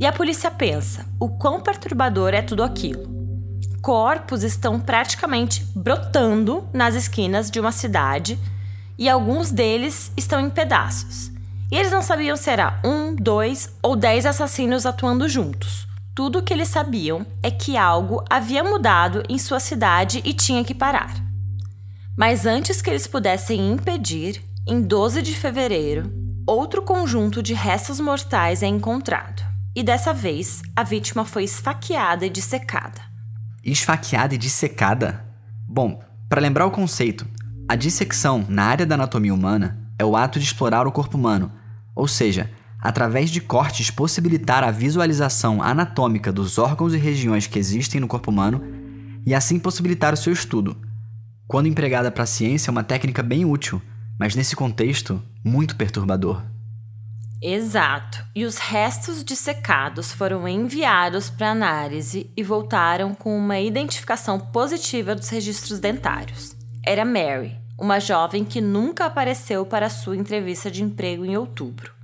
E 0.00 0.04
a 0.04 0.12
polícia 0.12 0.50
pensa: 0.50 1.06
o 1.20 1.28
quão 1.28 1.60
perturbador 1.60 2.34
é 2.34 2.42
tudo 2.42 2.64
aquilo? 2.64 3.14
corpos 3.84 4.42
estão 4.42 4.80
praticamente 4.80 5.62
brotando 5.76 6.66
nas 6.72 6.94
esquinas 6.94 7.50
de 7.50 7.60
uma 7.60 7.70
cidade 7.70 8.38
e 8.96 9.10
alguns 9.10 9.50
deles 9.50 10.10
estão 10.16 10.40
em 10.40 10.48
pedaços. 10.48 11.30
E 11.70 11.76
eles 11.76 11.92
não 11.92 12.00
sabiam 12.00 12.34
se 12.34 12.48
era 12.48 12.80
um, 12.82 13.14
dois 13.14 13.76
ou 13.82 13.94
dez 13.94 14.24
assassinos 14.24 14.86
atuando 14.86 15.28
juntos. 15.28 15.86
Tudo 16.14 16.38
o 16.38 16.42
que 16.42 16.52
eles 16.52 16.68
sabiam 16.68 17.26
é 17.42 17.50
que 17.50 17.76
algo 17.76 18.24
havia 18.30 18.62
mudado 18.62 19.22
em 19.28 19.38
sua 19.38 19.58
cidade 19.58 20.22
e 20.24 20.32
tinha 20.32 20.64
que 20.64 20.74
parar. 20.74 21.14
Mas 22.16 22.46
antes 22.46 22.80
que 22.80 22.88
eles 22.88 23.06
pudessem 23.06 23.72
impedir, 23.72 24.42
em 24.66 24.80
12 24.80 25.22
de 25.22 25.34
fevereiro, 25.34 26.12
outro 26.46 26.82
conjunto 26.82 27.42
de 27.42 27.54
restos 27.54 27.98
mortais 27.98 28.62
é 28.62 28.66
encontrado. 28.66 29.42
E 29.74 29.82
dessa 29.82 30.12
vez, 30.14 30.62
a 30.76 30.84
vítima 30.84 31.24
foi 31.24 31.44
esfaqueada 31.44 32.24
e 32.24 32.30
dissecada 32.30 33.14
esfaqueada 33.64 34.34
e 34.34 34.38
dissecada? 34.38 35.24
Bom, 35.66 36.00
para 36.28 36.40
lembrar 36.40 36.66
o 36.66 36.70
conceito, 36.70 37.26
a 37.68 37.74
dissecção 37.74 38.44
na 38.48 38.64
área 38.64 38.84
da 38.84 38.94
anatomia 38.94 39.32
humana 39.32 39.78
é 39.98 40.04
o 40.04 40.16
ato 40.16 40.38
de 40.38 40.44
explorar 40.44 40.86
o 40.86 40.92
corpo 40.92 41.16
humano, 41.16 41.50
ou 41.94 42.06
seja, 42.06 42.50
através 42.84 43.30
de 43.30 43.40
cortes 43.40 43.90
possibilitar 43.90 44.62
a 44.62 44.70
visualização 44.70 45.62
anatômica 45.62 46.30
dos 46.30 46.58
órgãos 46.58 46.92
e 46.92 46.98
regiões 46.98 47.46
que 47.46 47.58
existem 47.58 47.98
no 47.98 48.06
corpo 48.06 48.30
humano 48.30 48.62
e 49.26 49.34
assim 49.34 49.58
possibilitar 49.58 50.12
o 50.12 50.18
seu 50.18 50.34
estudo. 50.34 50.76
Quando 51.48 51.66
empregada 51.66 52.10
para 52.10 52.24
a 52.24 52.26
ciência, 52.26 52.68
é 52.68 52.72
uma 52.72 52.84
técnica 52.84 53.22
bem 53.22 53.46
útil, 53.46 53.80
mas 54.20 54.34
nesse 54.34 54.54
contexto, 54.54 55.22
muito 55.42 55.76
perturbador. 55.76 56.42
Exato. 57.40 58.22
E 58.34 58.44
os 58.44 58.58
restos 58.58 59.24
dissecados 59.24 60.12
foram 60.12 60.46
enviados 60.46 61.30
para 61.30 61.50
análise 61.50 62.30
e 62.36 62.42
voltaram 62.42 63.14
com 63.14 63.36
uma 63.36 63.58
identificação 63.60 64.38
positiva 64.38 65.14
dos 65.14 65.30
registros 65.30 65.78
dentários. 65.78 66.54
Era 66.84 67.04
Mary, 67.04 67.56
uma 67.78 67.98
jovem 67.98 68.44
que 68.44 68.60
nunca 68.60 69.06
apareceu 69.06 69.64
para 69.64 69.88
sua 69.88 70.16
entrevista 70.16 70.70
de 70.70 70.82
emprego 70.82 71.24
em 71.24 71.36
outubro. 71.36 71.94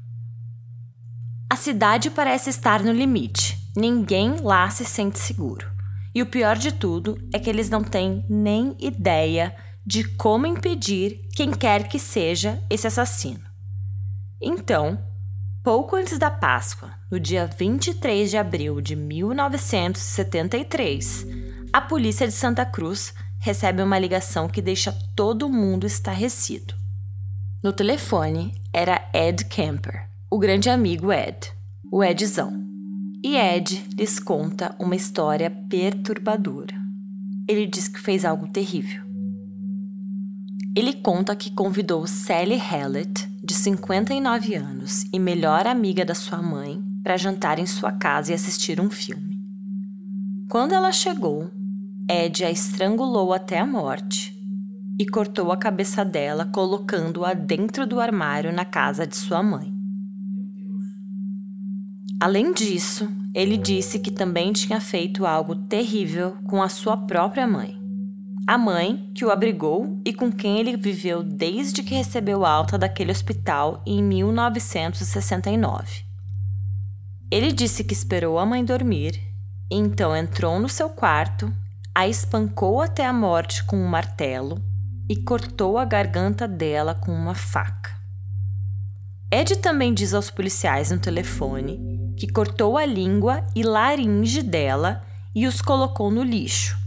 A 1.51 1.57
cidade 1.57 2.11
parece 2.11 2.49
estar 2.49 2.83
no 2.83 2.93
limite. 2.93 3.59
Ninguém 3.77 4.37
lá 4.41 4.71
se 4.71 4.85
sente 4.85 5.19
seguro. 5.19 5.69
E 6.15 6.23
o 6.23 6.27
pior 6.27 6.57
de 6.57 6.73
tudo 6.73 7.19
é 7.35 7.39
que 7.39 7.51
eles 7.51 7.69
não 7.69 7.83
têm 7.83 8.25
nem 8.29 8.77
ideia 8.79 9.55
de 9.85 10.05
como 10.05 10.47
impedir 10.47 11.29
quem 11.35 11.51
quer 11.51 11.89
que 11.89 11.99
seja 11.99 12.63
esse 12.71 12.87
assassino. 12.87 13.45
Então, 14.41 14.99
Pouco 15.63 15.95
antes 15.95 16.19
da 16.19 16.31
Páscoa, 16.31 16.95
no 17.11 17.21
dia 17.21 17.47
23 17.47 18.31
de 18.31 18.39
abril 18.39 18.81
de 18.81 18.97
1973, 18.97 21.27
a 21.71 21.83
polícia 21.83 22.27
de 22.27 22.33
Santa 22.33 22.65
Cruz 22.65 23.13
recebe 23.39 23.83
uma 23.83 23.99
ligação 23.99 24.49
que 24.49 24.63
deixa 24.63 24.91
todo 25.15 25.51
mundo 25.51 25.87
estarrecido. 25.87 26.73
No 27.63 27.75
telefone 27.75 28.55
era 28.73 29.07
Ed 29.13 29.45
Kemper, 29.45 30.09
o 30.33 30.39
grande 30.39 30.71
amigo 30.71 31.13
Ed, 31.13 31.53
o 31.91 32.05
Edzão. 32.05 32.65
E 33.23 33.37
Ed 33.37 33.85
lhes 33.99 34.21
conta 34.21 34.77
uma 34.79 34.95
história 34.95 35.51
perturbadora. 35.51 36.75
Ele 37.49 37.67
diz 37.67 37.89
que 37.89 37.99
fez 37.99 38.25
algo 38.25 38.47
terrível. 38.47 39.03
Ele 40.77 40.93
conta 40.93 41.35
que 41.35 41.51
convidou 41.51 42.07
Sally 42.07 42.57
Hallett, 42.57 43.29
de 43.43 43.53
59 43.53 44.55
anos 44.55 45.05
e 45.13 45.19
melhor 45.19 45.67
amiga 45.67 46.05
da 46.05 46.15
sua 46.15 46.41
mãe, 46.41 46.81
para 47.03 47.17
jantar 47.17 47.59
em 47.59 47.67
sua 47.67 47.91
casa 47.91 48.31
e 48.31 48.35
assistir 48.35 48.81
um 48.81 48.89
filme. 48.89 49.37
Quando 50.49 50.75
ela 50.75 50.93
chegou, 50.93 51.51
Ed 52.09 52.45
a 52.45 52.51
estrangulou 52.53 53.33
até 53.33 53.59
a 53.59 53.67
morte 53.67 54.33
e 54.97 55.05
cortou 55.07 55.51
a 55.51 55.57
cabeça 55.57 56.05
dela, 56.05 56.45
colocando-a 56.45 57.35
dentro 57.35 57.85
do 57.85 57.99
armário 57.99 58.53
na 58.53 58.65
casa 58.65 59.05
de 59.05 59.17
sua 59.17 59.43
mãe. 59.43 59.80
Além 62.21 62.53
disso, 62.53 63.09
ele 63.35 63.57
disse 63.57 63.99
que 63.99 64.11
também 64.11 64.53
tinha 64.53 64.81
feito 64.81 65.25
algo 65.25 65.55
terrível 65.55 66.37
com 66.47 66.63
a 66.63 66.69
sua 66.69 66.97
própria 66.97 67.47
mãe 67.47 67.81
a 68.51 68.59
mãe 68.59 69.09
que 69.15 69.25
o 69.25 69.31
abrigou 69.31 70.03
e 70.05 70.13
com 70.13 70.33
quem 70.33 70.59
ele 70.59 70.77
viveu 70.77 71.23
desde 71.23 71.85
que 71.85 71.95
recebeu 71.95 72.45
alta 72.45 72.77
daquele 72.77 73.13
hospital 73.13 73.81
em 73.87 74.03
1969. 74.03 76.05
Ele 77.31 77.53
disse 77.53 77.85
que 77.85 77.95
esperou 77.95 78.41
a 78.41 78.45
mãe 78.45 78.65
dormir, 78.65 79.23
então 79.71 80.17
entrou 80.17 80.59
no 80.59 80.69
seu 80.69 80.91
quarto, 80.91 81.55
a 81.95 82.09
espancou 82.09 82.81
até 82.81 83.07
a 83.07 83.13
morte 83.13 83.63
com 83.63 83.77
um 83.77 83.87
martelo 83.87 84.61
e 85.09 85.15
cortou 85.15 85.79
a 85.79 85.85
garganta 85.85 86.49
dela 86.49 86.93
com 86.93 87.13
uma 87.13 87.37
faca. 87.37 87.97
Ed 89.31 89.59
também 89.59 89.95
diz 89.95 90.13
aos 90.13 90.29
policiais 90.29 90.91
no 90.91 90.99
telefone 90.99 92.00
que 92.21 92.31
cortou 92.31 92.77
a 92.77 92.85
língua 92.85 93.47
e 93.57 93.63
laringe 93.63 94.43
dela 94.43 95.03
e 95.35 95.47
os 95.47 95.63
colocou 95.63 96.11
no 96.11 96.23
lixo 96.23 96.79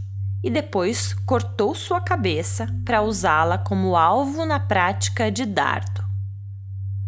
e 0.44 0.48
depois 0.48 1.12
cortou 1.26 1.74
sua 1.74 2.00
cabeça 2.00 2.68
para 2.84 3.02
usá-la 3.02 3.58
como 3.58 3.96
alvo 3.96 4.46
na 4.46 4.60
prática 4.60 5.32
de 5.32 5.44
dardo. 5.44 6.04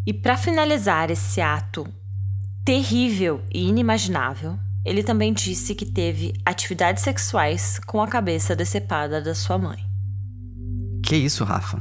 E 0.04 0.12
para 0.12 0.36
finalizar 0.36 1.08
esse 1.08 1.40
ato 1.40 1.86
terrível 2.64 3.44
e 3.54 3.68
inimaginável, 3.68 4.58
ele 4.84 5.04
também 5.04 5.32
disse 5.32 5.74
que 5.74 5.86
teve 5.86 6.32
atividades 6.44 7.04
sexuais 7.04 7.78
com 7.86 8.02
a 8.02 8.08
cabeça 8.08 8.56
decepada 8.56 9.22
da 9.22 9.36
sua 9.36 9.56
mãe. 9.56 9.84
Que 11.04 11.14
isso, 11.14 11.44
Rafa? 11.44 11.80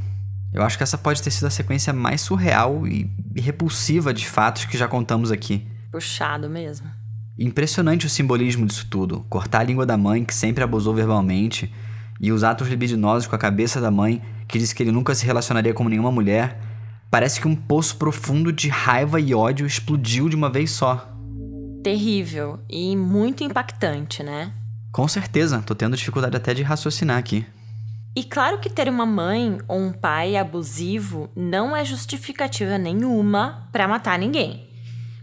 Eu 0.53 0.61
acho 0.61 0.77
que 0.77 0.83
essa 0.83 0.97
pode 0.97 1.23
ter 1.23 1.31
sido 1.31 1.47
a 1.47 1.49
sequência 1.49 1.91
mais 1.91 2.21
surreal 2.21 2.85
e 2.85 3.09
repulsiva 3.35 4.13
de 4.13 4.27
fatos 4.27 4.65
que 4.65 4.77
já 4.77 4.87
contamos 4.87 5.31
aqui. 5.31 5.67
Puxado 5.95 6.49
mesmo. 6.49 6.91
Impressionante 7.39 8.05
o 8.05 8.09
simbolismo 8.09 8.65
disso 8.65 8.85
tudo. 8.89 9.25
Cortar 9.29 9.59
a 9.59 9.63
língua 9.63 9.85
da 9.85 9.95
mãe, 9.95 10.25
que 10.25 10.35
sempre 10.35 10.61
abusou 10.61 10.93
verbalmente, 10.93 11.73
e 12.19 12.33
os 12.33 12.43
atos 12.43 12.67
libidinosos 12.67 13.27
com 13.27 13.35
a 13.37 13.39
cabeça 13.39 13.79
da 13.79 13.89
mãe, 13.89 14.21
que 14.45 14.59
disse 14.59 14.75
que 14.75 14.83
ele 14.83 14.91
nunca 14.91 15.15
se 15.15 15.25
relacionaria 15.25 15.73
com 15.73 15.87
nenhuma 15.87 16.11
mulher. 16.11 16.59
Parece 17.09 17.39
que 17.39 17.47
um 17.47 17.55
poço 17.55 17.95
profundo 17.95 18.51
de 18.51 18.67
raiva 18.67 19.21
e 19.21 19.33
ódio 19.33 19.65
explodiu 19.65 20.27
de 20.27 20.35
uma 20.35 20.49
vez 20.49 20.71
só. 20.71 21.09
Terrível 21.81 22.59
e 22.69 22.93
muito 22.97 23.41
impactante, 23.41 24.21
né? 24.21 24.51
Com 24.91 25.07
certeza, 25.07 25.63
tô 25.65 25.73
tendo 25.73 25.95
dificuldade 25.95 26.35
até 26.35 26.53
de 26.53 26.61
raciocinar 26.61 27.17
aqui. 27.17 27.45
E 28.13 28.25
claro 28.25 28.59
que 28.59 28.69
ter 28.69 28.89
uma 28.89 29.05
mãe 29.05 29.59
ou 29.65 29.79
um 29.79 29.93
pai 29.93 30.35
abusivo 30.35 31.29
não 31.33 31.73
é 31.73 31.85
justificativa 31.85 32.77
nenhuma 32.77 33.69
para 33.71 33.87
matar 33.87 34.19
ninguém. 34.19 34.74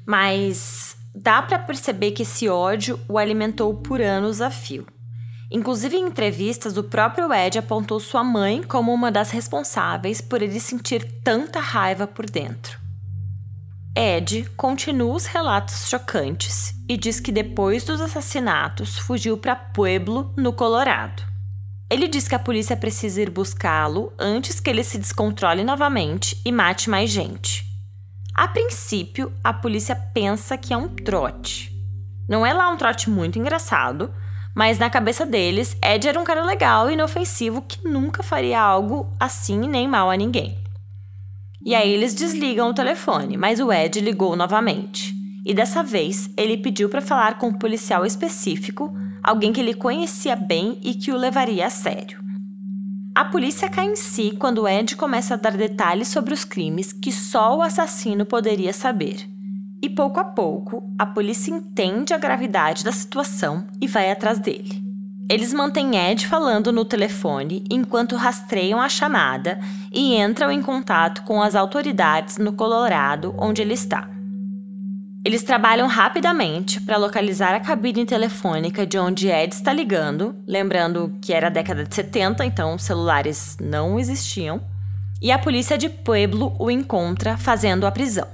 Mas 0.06 0.96
Dá 1.14 1.42
para 1.42 1.58
perceber 1.58 2.12
que 2.12 2.22
esse 2.22 2.48
ódio 2.48 2.98
o 3.06 3.18
alimentou 3.18 3.74
por 3.74 4.00
anos 4.00 4.40
a 4.40 4.50
fio. 4.50 4.86
Inclusive, 5.50 5.96
em 5.96 6.06
entrevistas, 6.06 6.78
o 6.78 6.84
próprio 6.84 7.30
Ed 7.30 7.58
apontou 7.58 8.00
sua 8.00 8.24
mãe 8.24 8.62
como 8.62 8.92
uma 8.92 9.12
das 9.12 9.30
responsáveis 9.30 10.22
por 10.22 10.40
ele 10.40 10.58
sentir 10.58 11.20
tanta 11.22 11.60
raiva 11.60 12.06
por 12.06 12.24
dentro. 12.24 12.80
Ed 13.94 14.48
continua 14.56 15.14
os 15.14 15.26
relatos 15.26 15.86
chocantes 15.86 16.72
e 16.88 16.96
diz 16.96 17.20
que 17.20 17.30
depois 17.30 17.84
dos 17.84 18.00
assassinatos 18.00 18.96
fugiu 18.96 19.36
para 19.36 19.54
Pueblo, 19.54 20.32
no 20.34 20.54
Colorado. 20.54 21.22
ele 21.90 22.08
diz 22.08 22.26
que 22.26 22.34
a 22.34 22.38
polícia 22.38 22.74
precisa 22.74 23.20
ir 23.20 23.28
buscá-lo 23.28 24.14
antes 24.18 24.58
que 24.58 24.70
ele 24.70 24.82
se 24.82 24.96
descontrole 24.96 25.62
novamente 25.62 26.40
e 26.42 26.50
mate 26.50 26.88
mais 26.88 27.10
gente. 27.10 27.71
A 28.42 28.48
princípio, 28.48 29.32
a 29.44 29.52
polícia 29.52 29.94
pensa 29.94 30.58
que 30.58 30.74
é 30.74 30.76
um 30.76 30.88
trote. 30.88 31.72
Não 32.28 32.44
é 32.44 32.52
lá 32.52 32.68
um 32.70 32.76
trote 32.76 33.08
muito 33.08 33.38
engraçado, 33.38 34.12
mas 34.52 34.80
na 34.80 34.90
cabeça 34.90 35.24
deles, 35.24 35.76
Ed 35.80 36.08
era 36.08 36.18
um 36.18 36.24
cara 36.24 36.44
legal 36.44 36.90
e 36.90 36.94
inofensivo 36.94 37.62
que 37.62 37.86
nunca 37.86 38.20
faria 38.20 38.60
algo 38.60 39.08
assim 39.20 39.68
nem 39.68 39.86
mal 39.86 40.10
a 40.10 40.16
ninguém. 40.16 40.58
E 41.64 41.72
aí 41.72 41.88
eles 41.92 42.14
desligam 42.14 42.68
o 42.68 42.74
telefone, 42.74 43.36
mas 43.36 43.60
o 43.60 43.72
Ed 43.72 44.00
ligou 44.00 44.34
novamente. 44.34 45.14
E 45.46 45.54
dessa 45.54 45.84
vez 45.84 46.28
ele 46.36 46.56
pediu 46.56 46.88
para 46.88 47.00
falar 47.00 47.38
com 47.38 47.46
um 47.46 47.58
policial 47.58 48.04
específico 48.04 48.92
alguém 49.22 49.52
que 49.52 49.60
ele 49.60 49.72
conhecia 49.72 50.34
bem 50.34 50.80
e 50.82 50.94
que 50.94 51.12
o 51.12 51.16
levaria 51.16 51.68
a 51.68 51.70
sério. 51.70 52.20
A 53.22 53.26
polícia 53.26 53.70
cai 53.70 53.86
em 53.86 53.94
si 53.94 54.32
quando 54.32 54.66
Ed 54.66 54.96
começa 54.96 55.34
a 55.34 55.36
dar 55.36 55.52
detalhes 55.52 56.08
sobre 56.08 56.34
os 56.34 56.44
crimes 56.44 56.92
que 56.92 57.12
só 57.12 57.56
o 57.56 57.62
assassino 57.62 58.26
poderia 58.26 58.72
saber. 58.72 59.28
E 59.80 59.88
pouco 59.88 60.18
a 60.18 60.24
pouco, 60.24 60.82
a 60.98 61.06
polícia 61.06 61.52
entende 61.52 62.12
a 62.12 62.18
gravidade 62.18 62.82
da 62.82 62.90
situação 62.90 63.64
e 63.80 63.86
vai 63.86 64.10
atrás 64.10 64.40
dele. 64.40 64.82
Eles 65.30 65.54
mantêm 65.54 65.96
Ed 65.96 66.26
falando 66.26 66.72
no 66.72 66.84
telefone 66.84 67.62
enquanto 67.70 68.16
rastreiam 68.16 68.80
a 68.80 68.88
chamada 68.88 69.60
e 69.92 70.16
entram 70.16 70.50
em 70.50 70.60
contato 70.60 71.22
com 71.22 71.40
as 71.40 71.54
autoridades 71.54 72.38
no 72.38 72.52
Colorado, 72.54 73.36
onde 73.38 73.62
ele 73.62 73.74
está. 73.74 74.11
Eles 75.24 75.44
trabalham 75.44 75.86
rapidamente 75.86 76.80
para 76.80 76.96
localizar 76.96 77.54
a 77.54 77.60
cabine 77.60 78.04
telefônica 78.04 78.84
de 78.84 78.98
onde 78.98 79.28
Ed 79.28 79.54
está 79.54 79.72
ligando, 79.72 80.34
lembrando 80.48 81.16
que 81.22 81.32
era 81.32 81.46
a 81.46 81.50
década 81.50 81.84
de 81.84 81.94
70, 81.94 82.44
então 82.44 82.76
celulares 82.76 83.56
não 83.60 84.00
existiam, 84.00 84.60
e 85.20 85.30
a 85.30 85.38
polícia 85.38 85.78
de 85.78 85.88
Pueblo 85.88 86.56
o 86.58 86.68
encontra 86.68 87.36
fazendo 87.36 87.86
a 87.86 87.92
prisão. 87.92 88.26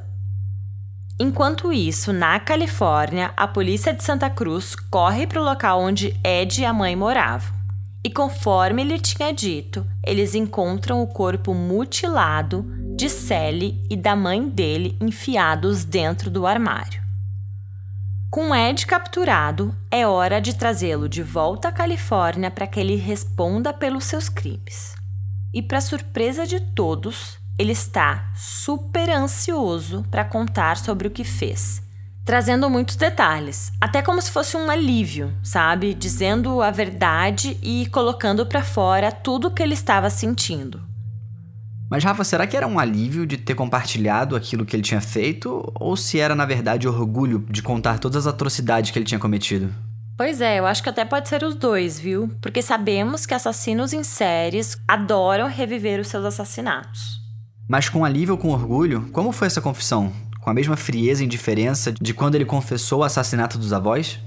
Enquanto 1.21 1.71
isso, 1.71 2.11
na 2.11 2.41
Califórnia, 2.41 3.35
a 3.37 3.47
polícia 3.47 3.93
de 3.93 4.03
Santa 4.03 4.31
Cruz 4.31 4.75
corre 4.75 5.27
para 5.27 5.43
o 5.43 5.45
local 5.45 5.81
onde 5.81 6.19
Ed 6.25 6.63
e 6.63 6.65
a 6.65 6.73
mãe 6.73 6.97
moravam. 6.97 7.55
E 8.03 8.09
conforme 8.09 8.81
ele 8.81 8.99
tinha 8.99 9.31
dito, 9.31 9.85
eles 10.03 10.35
encontram 10.35 11.03
o 11.03 11.07
corpo 11.07 11.53
mutilado 11.53 12.65
de 12.99 13.09
Sally 13.09 13.81
e 13.89 13.97
da 13.97 14.17
mãe 14.17 14.49
dele 14.49 14.99
enfiados 15.01 15.85
dentro 15.85 16.29
do 16.29 16.45
armário. 16.49 17.01
Com 18.29 18.53
Ed 18.53 18.85
capturado, 18.87 19.73
é 19.89 20.05
hora 20.05 20.41
de 20.41 20.57
trazê-lo 20.57 21.09
de 21.09 21.23
volta 21.23 21.69
à 21.69 21.73
Califórnia 21.73 22.51
para 22.51 22.67
que 22.67 22.81
ele 22.81 22.97
responda 22.97 23.73
pelos 23.73 24.03
seus 24.03 24.29
crimes. 24.29 24.97
E, 25.55 25.63
para 25.63 25.81
surpresa 25.81 26.45
de 26.45 26.59
todos, 26.59 27.39
ele 27.57 27.71
está 27.71 28.33
super 28.35 29.09
ansioso 29.11 30.05
para 30.11 30.25
contar 30.25 30.77
sobre 30.77 31.07
o 31.07 31.11
que 31.13 31.23
fez, 31.23 31.81
trazendo 32.25 32.69
muitos 32.69 32.97
detalhes, 32.97 33.71
até 33.81 34.03
como 34.03 34.21
se 34.21 34.33
fosse 34.33 34.57
um 34.57 34.69
alívio, 34.69 35.33
sabe? 35.41 35.95
Dizendo 35.95 36.61
a 36.61 36.73
verdade 36.73 37.57
e 37.63 37.87
colocando 37.91 38.45
para 38.45 38.65
fora 38.65 39.13
tudo 39.13 39.47
o 39.47 39.51
que 39.53 39.63
ele 39.63 39.75
estava 39.75 40.11
sentindo. 40.11 40.88
Mas, 41.91 42.05
Rafa, 42.05 42.23
será 42.23 42.47
que 42.47 42.57
era 42.57 42.67
um 42.67 42.79
alívio 42.79 43.27
de 43.27 43.39
ter 43.39 43.55
compartilhado 43.55 44.37
aquilo 44.37 44.67
que 44.67 44.77
ele 44.77 44.83
tinha 44.83 45.01
feito? 45.01 45.73
Ou 45.75 45.97
se 45.97 46.21
era, 46.21 46.35
na 46.35 46.45
verdade, 46.45 46.87
orgulho 46.87 47.47
de 47.49 47.63
contar 47.63 47.99
todas 47.99 48.27
as 48.27 48.35
atrocidades 48.35 48.91
que 48.91 48.99
ele 48.99 49.07
tinha 49.07 49.19
cometido? 49.19 49.73
Pois 50.17 50.41
é, 50.41 50.59
eu 50.59 50.67
acho 50.67 50.83
que 50.83 50.89
até 50.89 51.05
pode 51.05 51.29
ser 51.29 51.43
os 51.45 51.55
dois, 51.55 51.99
viu? 51.99 52.29
Porque 52.43 52.61
sabemos 52.61 53.25
que 53.25 53.33
assassinos 53.33 53.93
em 53.93 54.03
séries 54.03 54.77
adoram 54.87 55.49
reviver 55.49 56.01
os 56.01 56.09
seus 56.09 56.25
assassinatos. 56.25 57.21
Mas 57.69 57.89
com 57.89 58.05
alívio 58.05 58.35
ou 58.35 58.39
com 58.39 58.51
orgulho, 58.51 59.09
como 59.13 59.33
foi 59.33 59.47
essa 59.47 59.61
confissão? 59.61 60.13
Com 60.41 60.51
a 60.51 60.55
mesma 60.55 60.77
frieza 60.77 61.23
e 61.23 61.27
indiferença 61.27 61.93
de 61.93 62.13
quando 62.13 62.35
ele 62.35 62.45
confessou 62.45 63.01
o 63.01 63.05
assassinato 63.05 63.57
dos 63.57 63.73
avós? 63.73 64.19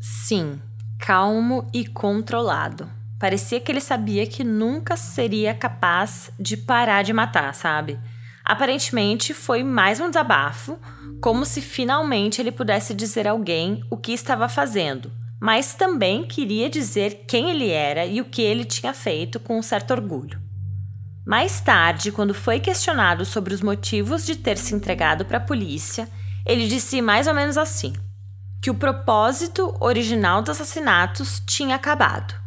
Sim, 0.00 0.60
calmo 0.98 1.68
e 1.74 1.86
controlado. 1.86 2.88
Parecia 3.26 3.58
que 3.58 3.72
ele 3.72 3.80
sabia 3.80 4.24
que 4.24 4.44
nunca 4.44 4.96
seria 4.96 5.52
capaz 5.52 6.30
de 6.38 6.56
parar 6.56 7.02
de 7.02 7.12
matar, 7.12 7.52
sabe? 7.56 7.98
Aparentemente 8.44 9.34
foi 9.34 9.64
mais 9.64 9.98
um 9.98 10.08
desabafo, 10.08 10.78
como 11.20 11.44
se 11.44 11.60
finalmente 11.60 12.40
ele 12.40 12.52
pudesse 12.52 12.94
dizer 12.94 13.26
a 13.26 13.32
alguém 13.32 13.82
o 13.90 13.96
que 13.96 14.12
estava 14.12 14.48
fazendo, 14.48 15.10
mas 15.40 15.74
também 15.74 16.24
queria 16.24 16.70
dizer 16.70 17.24
quem 17.26 17.50
ele 17.50 17.68
era 17.68 18.06
e 18.06 18.20
o 18.20 18.24
que 18.26 18.42
ele 18.42 18.64
tinha 18.64 18.94
feito 18.94 19.40
com 19.40 19.58
um 19.58 19.62
certo 19.62 19.90
orgulho. 19.90 20.40
Mais 21.26 21.60
tarde, 21.60 22.12
quando 22.12 22.32
foi 22.32 22.60
questionado 22.60 23.24
sobre 23.24 23.52
os 23.52 23.60
motivos 23.60 24.24
de 24.24 24.36
ter 24.36 24.56
se 24.56 24.72
entregado 24.72 25.24
para 25.24 25.38
a 25.38 25.44
polícia, 25.44 26.08
ele 26.46 26.68
disse 26.68 27.02
mais 27.02 27.26
ou 27.26 27.34
menos 27.34 27.58
assim: 27.58 27.92
que 28.62 28.70
o 28.70 28.74
propósito 28.74 29.76
original 29.80 30.42
dos 30.42 30.50
assassinatos 30.50 31.42
tinha 31.44 31.74
acabado 31.74 32.45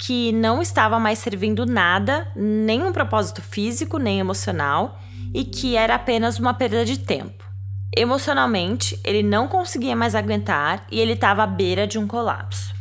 que 0.00 0.32
não 0.32 0.62
estava 0.62 0.98
mais 0.98 1.18
servindo 1.18 1.66
nada, 1.66 2.26
nem 2.34 2.82
um 2.82 2.90
propósito 2.90 3.42
físico, 3.42 3.98
nem 3.98 4.18
emocional, 4.18 4.98
e 5.34 5.44
que 5.44 5.76
era 5.76 5.94
apenas 5.94 6.38
uma 6.38 6.54
perda 6.54 6.86
de 6.86 6.98
tempo. 6.98 7.44
Emocionalmente, 7.94 8.98
ele 9.04 9.22
não 9.22 9.46
conseguia 9.46 9.94
mais 9.94 10.14
aguentar 10.14 10.86
e 10.90 10.98
ele 10.98 11.12
estava 11.12 11.42
à 11.42 11.46
beira 11.46 11.86
de 11.86 11.98
um 11.98 12.06
colapso. 12.06 12.74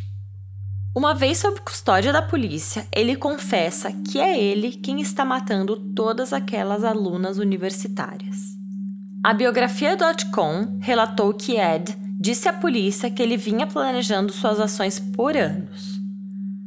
Uma 0.95 1.13
vez 1.13 1.39
sob 1.39 1.59
custódia 1.59 2.13
da 2.13 2.21
polícia, 2.21 2.87
ele 2.95 3.17
confessa 3.17 3.91
que 3.91 4.17
é 4.17 4.41
ele 4.41 4.71
quem 4.71 5.01
está 5.01 5.25
matando 5.25 5.75
todas 5.93 6.31
aquelas 6.31 6.85
alunas 6.85 7.37
universitárias. 7.37 8.37
A 9.21 9.33
biografia.com 9.33 10.79
relatou 10.79 11.33
que 11.33 11.57
Ed 11.57 11.97
disse 12.17 12.47
à 12.47 12.53
polícia 12.53 13.11
que 13.11 13.21
ele 13.21 13.35
vinha 13.35 13.67
planejando 13.67 14.31
suas 14.31 14.59
ações 14.59 14.99
por 14.99 15.35
anos. 15.35 15.98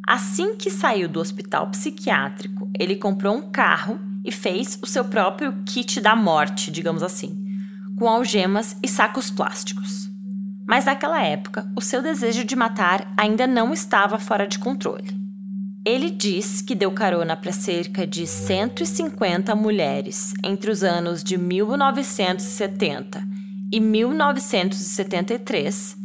Assim 0.06 0.54
que 0.56 0.70
saiu 0.70 1.08
do 1.08 1.20
hospital 1.20 1.70
psiquiátrico, 1.70 2.70
ele 2.78 2.96
comprou 2.96 3.36
um 3.36 3.50
carro 3.50 3.98
e 4.24 4.32
fez 4.32 4.78
o 4.82 4.86
seu 4.86 5.04
próprio 5.04 5.62
kit 5.64 6.00
da 6.00 6.16
morte, 6.16 6.70
digamos 6.70 7.02
assim, 7.02 7.38
com 7.96 8.08
algemas 8.08 8.76
e 8.82 8.88
sacos 8.88 9.30
plásticos. 9.30 10.10
Mas 10.66 10.86
naquela 10.86 11.22
época, 11.22 11.70
o 11.76 11.80
seu 11.80 12.02
desejo 12.02 12.44
de 12.44 12.56
matar 12.56 13.12
ainda 13.16 13.46
não 13.46 13.72
estava 13.72 14.18
fora 14.18 14.46
de 14.46 14.58
controle. 14.58 15.22
Ele 15.84 16.10
diz 16.10 16.62
que 16.62 16.76
deu 16.76 16.92
carona 16.92 17.36
para 17.36 17.50
cerca 17.50 18.06
de 18.06 18.24
150 18.26 19.54
mulheres 19.54 20.32
entre 20.44 20.70
os 20.70 20.84
anos 20.84 21.24
de 21.24 21.36
1970 21.36 23.22
e 23.72 23.80
1973 23.80 26.01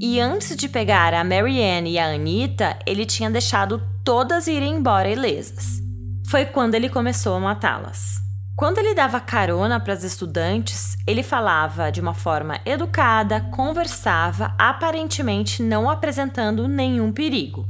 e 0.00 0.20
antes 0.20 0.56
de 0.56 0.68
pegar 0.68 1.14
a 1.14 1.22
Marianne 1.22 1.92
e 1.92 1.98
a 1.98 2.06
Anita, 2.06 2.78
ele 2.84 3.06
tinha 3.06 3.30
deixado 3.30 3.82
todas 4.04 4.46
irem 4.46 4.74
embora 4.74 5.08
ilesas. 5.08 5.80
Foi 6.28 6.44
quando 6.44 6.74
ele 6.74 6.88
começou 6.88 7.34
a 7.36 7.40
matá-las. 7.40 8.22
Quando 8.56 8.78
ele 8.78 8.94
dava 8.94 9.20
carona 9.20 9.80
para 9.80 9.92
as 9.92 10.04
estudantes, 10.04 10.96
ele 11.06 11.22
falava 11.22 11.90
de 11.90 12.00
uma 12.00 12.14
forma 12.14 12.60
educada, 12.64 13.40
conversava, 13.52 14.54
aparentemente 14.58 15.62
não 15.62 15.90
apresentando 15.90 16.68
nenhum 16.68 17.12
perigo. 17.12 17.66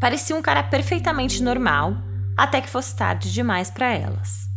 Parecia 0.00 0.36
um 0.36 0.42
cara 0.42 0.62
perfeitamente 0.62 1.42
normal, 1.42 1.96
até 2.36 2.60
que 2.60 2.68
fosse 2.68 2.96
tarde 2.96 3.32
demais 3.32 3.70
para 3.70 3.92
elas. 3.92 4.47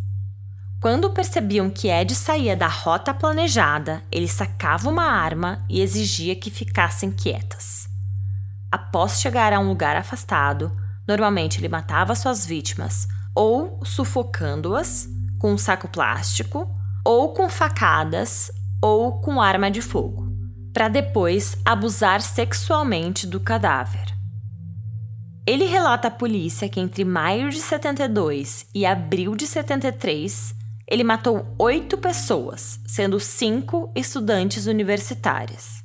Quando 0.81 1.11
percebiam 1.11 1.69
que 1.69 1.89
Ed 1.89 2.15
saía 2.15 2.57
da 2.57 2.65
rota 2.65 3.13
planejada, 3.13 4.01
ele 4.11 4.27
sacava 4.27 4.89
uma 4.89 5.03
arma 5.03 5.63
e 5.69 5.79
exigia 5.79 6.35
que 6.35 6.49
ficassem 6.49 7.11
quietas. 7.11 7.87
Após 8.71 9.21
chegar 9.21 9.53
a 9.53 9.59
um 9.59 9.67
lugar 9.67 9.95
afastado, 9.95 10.75
normalmente 11.07 11.59
ele 11.59 11.69
matava 11.69 12.15
suas 12.15 12.47
vítimas 12.47 13.07
ou 13.35 13.79
sufocando-as 13.85 15.07
com 15.37 15.53
um 15.53 15.57
saco 15.57 15.87
plástico, 15.87 16.67
ou 17.05 17.31
com 17.31 17.47
facadas, 17.47 18.51
ou 18.81 19.21
com 19.21 19.39
arma 19.39 19.69
de 19.69 19.83
fogo, 19.83 20.31
para 20.73 20.87
depois 20.87 21.55
abusar 21.63 22.21
sexualmente 22.21 23.27
do 23.27 23.39
cadáver. 23.39 24.15
Ele 25.45 25.65
relata 25.65 26.07
à 26.07 26.11
polícia 26.11 26.67
que 26.67 26.79
entre 26.79 27.05
maio 27.05 27.51
de 27.51 27.59
72 27.59 28.65
e 28.73 28.83
abril 28.83 29.35
de 29.35 29.45
73 29.45 30.60
ele 30.91 31.05
matou 31.05 31.55
oito 31.57 31.97
pessoas, 31.97 32.77
sendo 32.85 33.17
cinco 33.17 33.89
estudantes 33.95 34.65
universitárias. 34.65 35.81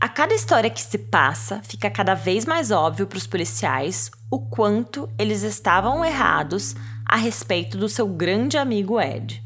A 0.00 0.08
cada 0.08 0.34
história 0.34 0.68
que 0.68 0.82
se 0.82 0.98
passa, 0.98 1.60
fica 1.62 1.88
cada 1.88 2.12
vez 2.14 2.44
mais 2.44 2.72
óbvio 2.72 3.06
para 3.06 3.18
os 3.18 3.26
policiais 3.26 4.10
o 4.28 4.40
quanto 4.40 5.08
eles 5.16 5.44
estavam 5.44 6.04
errados 6.04 6.74
a 7.06 7.14
respeito 7.14 7.78
do 7.78 7.88
seu 7.88 8.08
grande 8.08 8.58
amigo 8.58 9.00
Ed. 9.00 9.40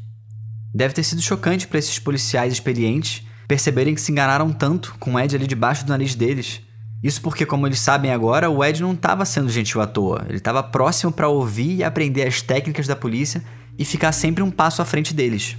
Deve 0.73 0.95
ter 0.95 1.03
sido 1.03 1.21
chocante 1.21 1.67
para 1.67 1.77
esses 1.77 1.99
policiais 1.99 2.53
experientes 2.53 3.23
perceberem 3.47 3.93
que 3.93 4.01
se 4.01 4.11
enganaram 4.11 4.51
tanto 4.51 4.95
com 4.99 5.19
Ed 5.19 5.35
ali 5.35 5.45
debaixo 5.45 5.85
do 5.85 5.89
nariz 5.89 6.15
deles. 6.15 6.61
Isso 7.03 7.21
porque, 7.21 7.45
como 7.45 7.67
eles 7.67 7.79
sabem 7.79 8.11
agora, 8.11 8.49
o 8.49 8.63
Ed 8.63 8.81
não 8.81 8.93
estava 8.93 9.23
sendo 9.23 9.49
gentil 9.49 9.81
à 9.81 9.87
toa. 9.87 10.25
Ele 10.27 10.37
estava 10.37 10.63
próximo 10.63 11.11
para 11.11 11.29
ouvir 11.29 11.77
e 11.77 11.83
aprender 11.83 12.27
as 12.27 12.41
técnicas 12.41 12.87
da 12.87 12.95
polícia 12.95 13.43
e 13.77 13.85
ficar 13.85 14.11
sempre 14.11 14.41
um 14.41 14.49
passo 14.49 14.81
à 14.81 14.85
frente 14.85 15.13
deles. 15.13 15.55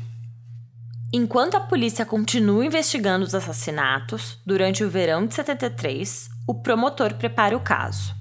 Enquanto 1.12 1.56
a 1.56 1.60
polícia 1.60 2.04
continua 2.04 2.66
investigando 2.66 3.24
os 3.24 3.34
assassinatos, 3.34 4.38
durante 4.44 4.84
o 4.84 4.90
verão 4.90 5.26
de 5.26 5.34
73, 5.34 6.28
o 6.46 6.54
promotor 6.54 7.14
prepara 7.14 7.56
o 7.56 7.60
caso. 7.60 8.14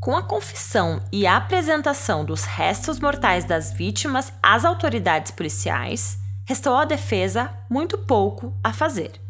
Com 0.00 0.14
a 0.14 0.22
confissão 0.22 1.02
e 1.10 1.26
a 1.26 1.36
apresentação 1.36 2.24
dos 2.24 2.44
restos 2.44 3.00
mortais 3.00 3.44
das 3.44 3.72
vítimas 3.72 4.32
às 4.42 4.64
autoridades 4.64 5.32
policiais, 5.32 6.18
restou 6.46 6.76
à 6.76 6.84
defesa 6.84 7.50
muito 7.70 7.96
pouco 7.96 8.54
a 8.62 8.72
fazer. 8.72 9.23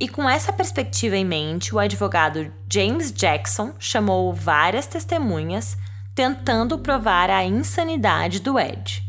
E 0.00 0.08
com 0.08 0.28
essa 0.28 0.52
perspectiva 0.52 1.16
em 1.16 1.24
mente, 1.24 1.74
o 1.74 1.78
advogado 1.78 2.52
James 2.72 3.10
Jackson 3.10 3.74
chamou 3.78 4.32
várias 4.32 4.86
testemunhas 4.86 5.76
tentando 6.14 6.78
provar 6.78 7.30
a 7.30 7.44
insanidade 7.44 8.40
do 8.40 8.58
Ed. 8.58 9.02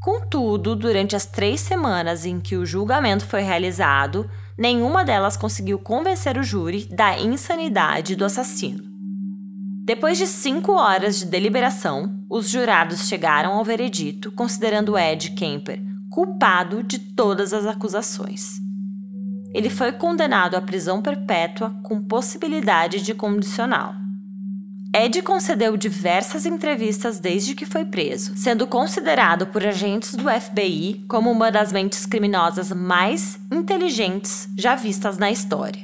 Contudo, 0.00 0.76
durante 0.76 1.16
as 1.16 1.26
três 1.26 1.60
semanas 1.60 2.24
em 2.24 2.38
que 2.38 2.56
o 2.56 2.66
julgamento 2.66 3.26
foi 3.26 3.40
realizado, 3.40 4.30
nenhuma 4.56 5.04
delas 5.04 5.36
conseguiu 5.36 5.78
convencer 5.78 6.36
o 6.36 6.42
júri 6.42 6.84
da 6.86 7.18
insanidade 7.18 8.14
do 8.14 8.24
assassino. 8.24 8.84
Depois 9.84 10.16
de 10.16 10.26
cinco 10.26 10.72
horas 10.72 11.18
de 11.18 11.26
deliberação, 11.26 12.24
os 12.30 12.48
jurados 12.48 13.08
chegaram 13.08 13.52
ao 13.52 13.64
veredito 13.64 14.30
considerando 14.32 14.96
Ed 14.96 15.32
Kemper 15.32 15.82
culpado 16.10 16.82
de 16.82 16.98
todas 16.98 17.52
as 17.52 17.66
acusações. 17.66 18.63
Ele 19.54 19.70
foi 19.70 19.92
condenado 19.92 20.56
à 20.56 20.60
prisão 20.60 21.00
perpétua 21.00 21.70
com 21.84 22.02
possibilidade 22.02 23.00
de 23.00 23.14
condicional. 23.14 23.94
Ed 24.92 25.22
concedeu 25.22 25.76
diversas 25.76 26.46
entrevistas 26.46 27.18
desde 27.18 27.54
que 27.54 27.64
foi 27.64 27.84
preso, 27.84 28.32
sendo 28.36 28.66
considerado 28.66 29.46
por 29.46 29.64
agentes 29.64 30.14
do 30.14 30.30
FBI 30.30 31.04
como 31.08 31.30
uma 31.30 31.50
das 31.50 31.72
mentes 31.72 32.04
criminosas 32.04 32.70
mais 32.72 33.40
inteligentes 33.52 34.48
já 34.56 34.74
vistas 34.76 35.18
na 35.18 35.30
história. 35.30 35.82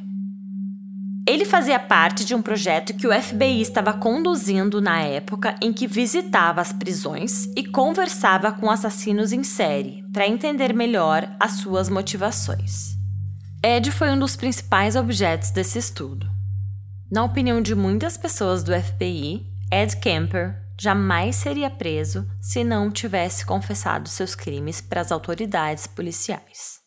Ele 1.26 1.44
fazia 1.44 1.78
parte 1.78 2.24
de 2.24 2.34
um 2.34 2.42
projeto 2.42 2.94
que 2.94 3.06
o 3.06 3.12
FBI 3.12 3.60
estava 3.60 3.92
conduzindo 3.92 4.80
na 4.80 5.00
época 5.00 5.54
em 5.60 5.72
que 5.72 5.86
visitava 5.86 6.60
as 6.60 6.72
prisões 6.72 7.46
e 7.56 7.64
conversava 7.64 8.50
com 8.50 8.70
assassinos 8.70 9.32
em 9.32 9.44
série 9.44 10.04
para 10.12 10.26
entender 10.26 10.72
melhor 10.72 11.28
as 11.38 11.52
suas 11.52 11.88
motivações. 11.88 12.99
Ed 13.62 13.90
foi 13.92 14.10
um 14.10 14.18
dos 14.18 14.36
principais 14.36 14.96
objetos 14.96 15.50
desse 15.50 15.78
estudo. 15.78 16.26
Na 17.10 17.22
opinião 17.24 17.60
de 17.60 17.74
muitas 17.74 18.16
pessoas 18.16 18.62
do 18.62 18.72
FBI, 18.72 19.46
Ed 19.70 19.98
Kemper 19.98 20.56
jamais 20.80 21.36
seria 21.36 21.68
preso 21.68 22.26
se 22.40 22.64
não 22.64 22.90
tivesse 22.90 23.44
confessado 23.44 24.08
seus 24.08 24.34
crimes 24.34 24.80
para 24.80 25.02
as 25.02 25.12
autoridades 25.12 25.86
policiais. 25.86 26.80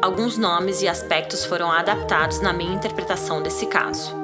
Alguns 0.00 0.38
nomes 0.38 0.82
e 0.82 0.88
aspectos 0.88 1.44
foram 1.44 1.68
adaptados 1.72 2.40
na 2.40 2.52
minha 2.52 2.74
interpretação 2.74 3.42
desse 3.42 3.66
caso. 3.66 4.21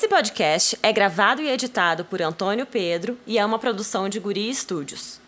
Esse 0.00 0.08
podcast 0.08 0.78
é 0.82 0.90
gravado 0.94 1.42
e 1.42 1.50
editado 1.50 2.06
por 2.06 2.22
Antônio 2.22 2.64
Pedro 2.64 3.18
e 3.26 3.38
é 3.38 3.44
uma 3.44 3.58
produção 3.58 4.08
de 4.08 4.18
Guri 4.18 4.54
Studios. 4.54 5.19